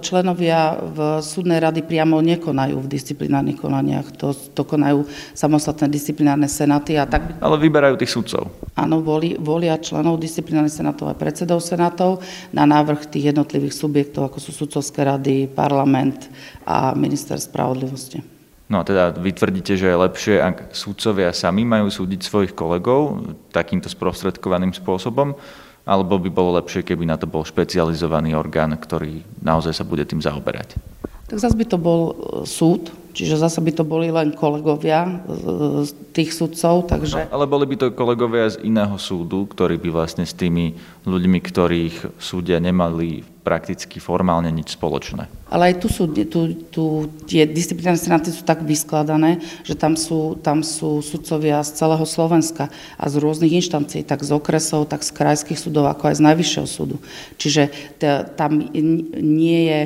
členovia 0.00 0.80
v 0.80 0.98
súdnej 1.20 1.60
rady 1.60 1.84
priamo 1.84 2.24
nekonajú 2.24 2.80
v 2.80 2.88
disciplinárnych 2.88 3.60
konaniach. 3.60 4.08
To, 4.16 4.32
to 4.32 4.62
konajú 4.64 5.04
samostatné 5.36 5.92
disciplinárne 5.92 6.48
senáty. 6.48 6.96
A 6.96 7.04
tak... 7.04 7.36
Ale 7.44 7.60
vyberajú 7.60 8.00
tých 8.00 8.12
sudcov. 8.12 8.48
Áno, 8.72 9.04
voli, 9.04 9.36
volia 9.36 9.76
členov 9.76 10.16
disciplinárnych 10.16 10.72
senátov 10.72 11.12
a 11.12 11.18
predsedov 11.18 11.60
senátov 11.60 12.24
na 12.56 12.64
návrh 12.64 13.04
tých 13.04 13.36
jednotlivých 13.36 13.76
subjektov, 13.76 14.32
ako 14.32 14.38
sú 14.40 14.50
sudcovské 14.56 15.04
rady, 15.04 15.52
parlament 15.52 16.32
a 16.64 16.96
minister 16.96 17.36
spravodlivosti. 17.36 18.40
No 18.70 18.78
a 18.78 18.86
teda 18.86 19.10
vy 19.18 19.34
tvrdíte, 19.34 19.74
že 19.74 19.90
je 19.90 19.98
lepšie, 19.98 20.34
ak 20.38 20.70
súdcovia 20.70 21.34
sami 21.34 21.66
majú 21.66 21.90
súdiť 21.90 22.22
svojich 22.22 22.52
kolegov 22.54 23.18
takýmto 23.50 23.90
sprostredkovaným 23.90 24.70
spôsobom, 24.70 25.34
alebo 25.84 26.20
by 26.20 26.30
bolo 26.30 26.56
lepšie, 26.60 26.84
keby 26.84 27.08
na 27.08 27.16
to 27.16 27.24
bol 27.24 27.44
špecializovaný 27.44 28.36
orgán, 28.36 28.76
ktorý 28.76 29.24
naozaj 29.40 29.72
sa 29.76 29.84
bude 29.84 30.04
tým 30.04 30.20
zaoberať? 30.20 30.76
Tak 31.30 31.38
zase 31.38 31.54
by 31.54 31.66
to 31.70 31.78
bol 31.78 32.00
e, 32.10 32.14
súd, 32.42 32.90
čiže 33.14 33.38
zase 33.38 33.62
by 33.62 33.70
to 33.70 33.86
boli 33.86 34.10
len 34.10 34.34
kolegovia 34.34 35.22
z 35.86 35.94
e, 35.94 35.96
tých 36.10 36.34
sudcov, 36.34 36.90
takže... 36.90 37.30
No, 37.30 37.38
ale 37.38 37.46
boli 37.46 37.70
by 37.70 37.76
to 37.78 37.86
kolegovia 37.94 38.50
z 38.50 38.66
iného 38.66 38.98
súdu, 38.98 39.46
ktorí 39.46 39.78
by 39.78 39.94
vlastne 39.94 40.26
s 40.26 40.34
tými 40.34 40.74
ľuďmi, 41.06 41.38
ktorých 41.38 42.18
súdia 42.18 42.58
nemali 42.58 43.22
prakticky 43.40 43.96
formálne 43.98 44.52
nič 44.52 44.76
spoločné. 44.76 45.26
Ale 45.50 45.72
aj 45.72 45.74
tu 45.82 45.88
sú, 45.90 46.04
tu, 46.06 46.40
tu 46.70 46.84
tie 47.26 47.48
disciplinárne 47.48 47.98
senáty 47.98 48.30
sú 48.30 48.46
tak 48.46 48.62
vyskladané, 48.62 49.42
že 49.66 49.74
tam 49.74 49.98
sú, 49.98 50.38
tam 50.38 50.62
sú 50.62 51.02
sudcovia 51.02 51.64
z 51.64 51.74
celého 51.74 52.04
Slovenska 52.06 52.70
a 53.00 53.04
z 53.10 53.14
rôznych 53.18 53.58
inštancií, 53.58 54.06
tak 54.06 54.22
z 54.22 54.30
okresov, 54.30 54.86
tak 54.86 55.02
z 55.02 55.10
krajských 55.10 55.58
súdov, 55.58 55.90
ako 55.90 56.12
aj 56.12 56.20
z 56.20 56.26
najvyššieho 56.30 56.68
súdu. 56.68 56.96
Čiže 57.40 57.96
tam 58.38 58.60
nie 59.18 59.60
je 59.66 59.80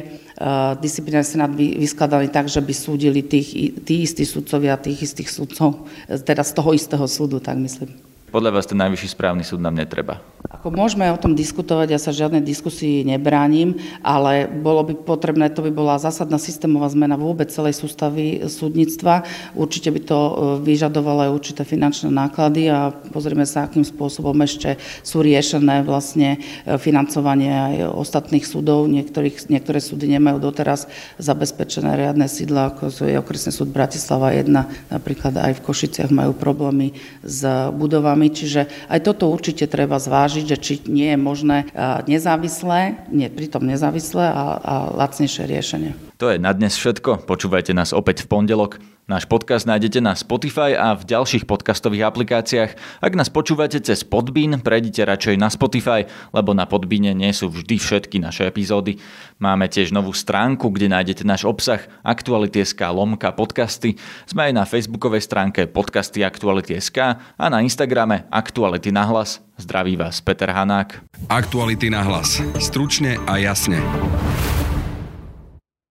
disciplinárny 0.83 1.25
senát 1.25 1.51
vyskladaný 1.55 2.29
tak, 2.29 2.51
že 2.51 2.59
by 2.59 2.75
súdili 2.75 3.23
tých, 3.23 3.81
tí 3.87 4.03
istí 4.03 4.27
sudcovia 4.27 4.75
tých 4.77 5.07
istých 5.07 5.31
sudcov, 5.31 5.87
teda 6.11 6.43
z 6.43 6.53
toho 6.53 6.75
istého 6.75 7.07
súdu, 7.07 7.39
tak 7.39 7.57
myslím. 7.57 8.14
Podľa 8.35 8.51
vás 8.51 8.67
ten 8.67 8.75
najvyšší 8.83 9.15
správny 9.15 9.47
súd 9.47 9.63
nám 9.63 9.79
netreba? 9.79 10.19
Ako 10.51 10.75
môžeme 10.75 11.07
o 11.07 11.21
tom 11.21 11.39
diskutovať, 11.39 11.95
ja 11.95 12.01
sa 12.03 12.11
žiadnej 12.11 12.43
diskusii 12.43 13.07
nebránim, 13.07 13.79
ale 14.03 14.51
bolo 14.51 14.83
by 14.83 15.07
potrebné, 15.07 15.55
to 15.55 15.63
by 15.63 15.71
bola 15.71 16.03
zásadná 16.03 16.35
systémová 16.35 16.91
zmena 16.91 17.15
vôbec 17.15 17.47
celej 17.55 17.79
sústavy 17.79 18.43
súdnictva. 18.51 19.23
Určite 19.55 19.95
by 19.95 20.01
to 20.03 20.19
e, 20.19 20.33
vyžadovalo 20.67 21.31
aj 21.31 21.35
určité 21.37 21.63
finančné 21.63 22.11
náklady 22.11 22.75
a 22.75 22.91
pozrieme 22.91 23.47
sa, 23.47 23.71
akým 23.71 23.87
spôsobom 23.87 24.35
ešte 24.43 24.83
sú 25.07 25.23
riešené 25.23 25.87
vlastne 25.87 26.43
e, 26.67 26.75
financovanie 26.75 27.55
aj 27.55 27.95
ostatných 27.95 28.43
súdov. 28.43 28.91
Niektorých, 28.91 29.47
niektoré 29.47 29.79
súdy 29.79 30.11
nemajú 30.11 30.43
doteraz 30.43 30.91
zabezpečené 31.23 31.95
riadne 31.95 32.27
sídla, 32.27 32.75
ako 32.75 32.91
je 32.91 33.15
okresný 33.15 33.55
súd 33.55 33.71
Bratislava 33.71 34.35
1, 34.35 34.51
napríklad 34.91 35.39
aj 35.39 35.61
v 35.61 35.65
Košiciach 35.71 36.11
majú 36.11 36.35
problémy 36.35 36.97
s 37.23 37.47
budovami 37.73 38.24
problémy, 38.25 38.29
čiže 38.33 38.61
aj 38.89 39.01
toto 39.05 39.29
určite 39.29 39.69
treba 39.69 40.01
zvážiť, 40.01 40.45
že 40.49 40.57
či 40.57 40.73
nie 40.89 41.13
je 41.13 41.19
možné 41.21 41.69
nezávislé, 42.09 43.05
nie, 43.13 43.29
pritom 43.29 43.65
nezávislé 43.65 44.33
a, 44.33 44.45
a 44.57 44.75
lacnejšie 44.97 45.45
riešenie. 45.45 45.91
To 46.17 46.31
je 46.33 46.41
na 46.41 46.55
dnes 46.55 46.73
všetko. 46.79 47.29
Počúvajte 47.29 47.77
nás 47.77 47.93
opäť 47.93 48.25
v 48.25 48.31
pondelok. 48.31 48.81
Náš 49.05 49.29
podcast 49.29 49.69
nájdete 49.69 50.01
na 50.01 50.17
Spotify 50.17 50.73
a 50.73 50.97
v 50.97 51.05
ďalších 51.05 51.45
podcastových 51.45 52.09
aplikáciách. 52.09 53.05
Ak 53.05 53.13
nás 53.13 53.29
počúvate 53.29 53.77
cez 53.85 54.01
Podbean, 54.01 54.65
prejdite 54.65 55.05
radšej 55.05 55.37
na 55.37 55.53
Spotify, 55.53 56.09
lebo 56.33 56.57
na 56.57 56.65
Podbíne 56.65 57.13
nie 57.13 57.29
sú 57.37 57.53
vždy 57.53 57.77
všetky 57.77 58.17
naše 58.17 58.49
epizódy. 58.49 58.97
Máme 59.37 59.69
tiež 59.69 59.93
novú 59.93 60.17
stránku, 60.17 60.73
kde 60.73 60.89
nájdete 60.89 61.21
náš 61.29 61.45
obsah 61.45 61.85
Aktuality.sk 62.01 62.81
lomka 62.81 63.29
podcasty. 63.37 64.01
Sme 64.25 64.49
aj 64.49 64.53
na 64.57 64.65
facebookovej 64.65 65.21
stránke 65.21 65.69
podcasty 65.69 66.25
Aktuality.sk 66.25 67.21
a 67.21 67.45
na 67.53 67.61
Instagrame 67.61 68.25
Aktuality 68.33 68.89
na 68.89 69.05
hlas. 69.05 69.45
Zdraví 69.61 70.01
vás 70.01 70.25
Peter 70.25 70.49
Hanák. 70.49 71.05
Aktuality 71.29 71.93
na 71.93 72.09
hlas. 72.09 72.41
Stručne 72.57 73.21
a 73.29 73.37
jasne. 73.37 73.85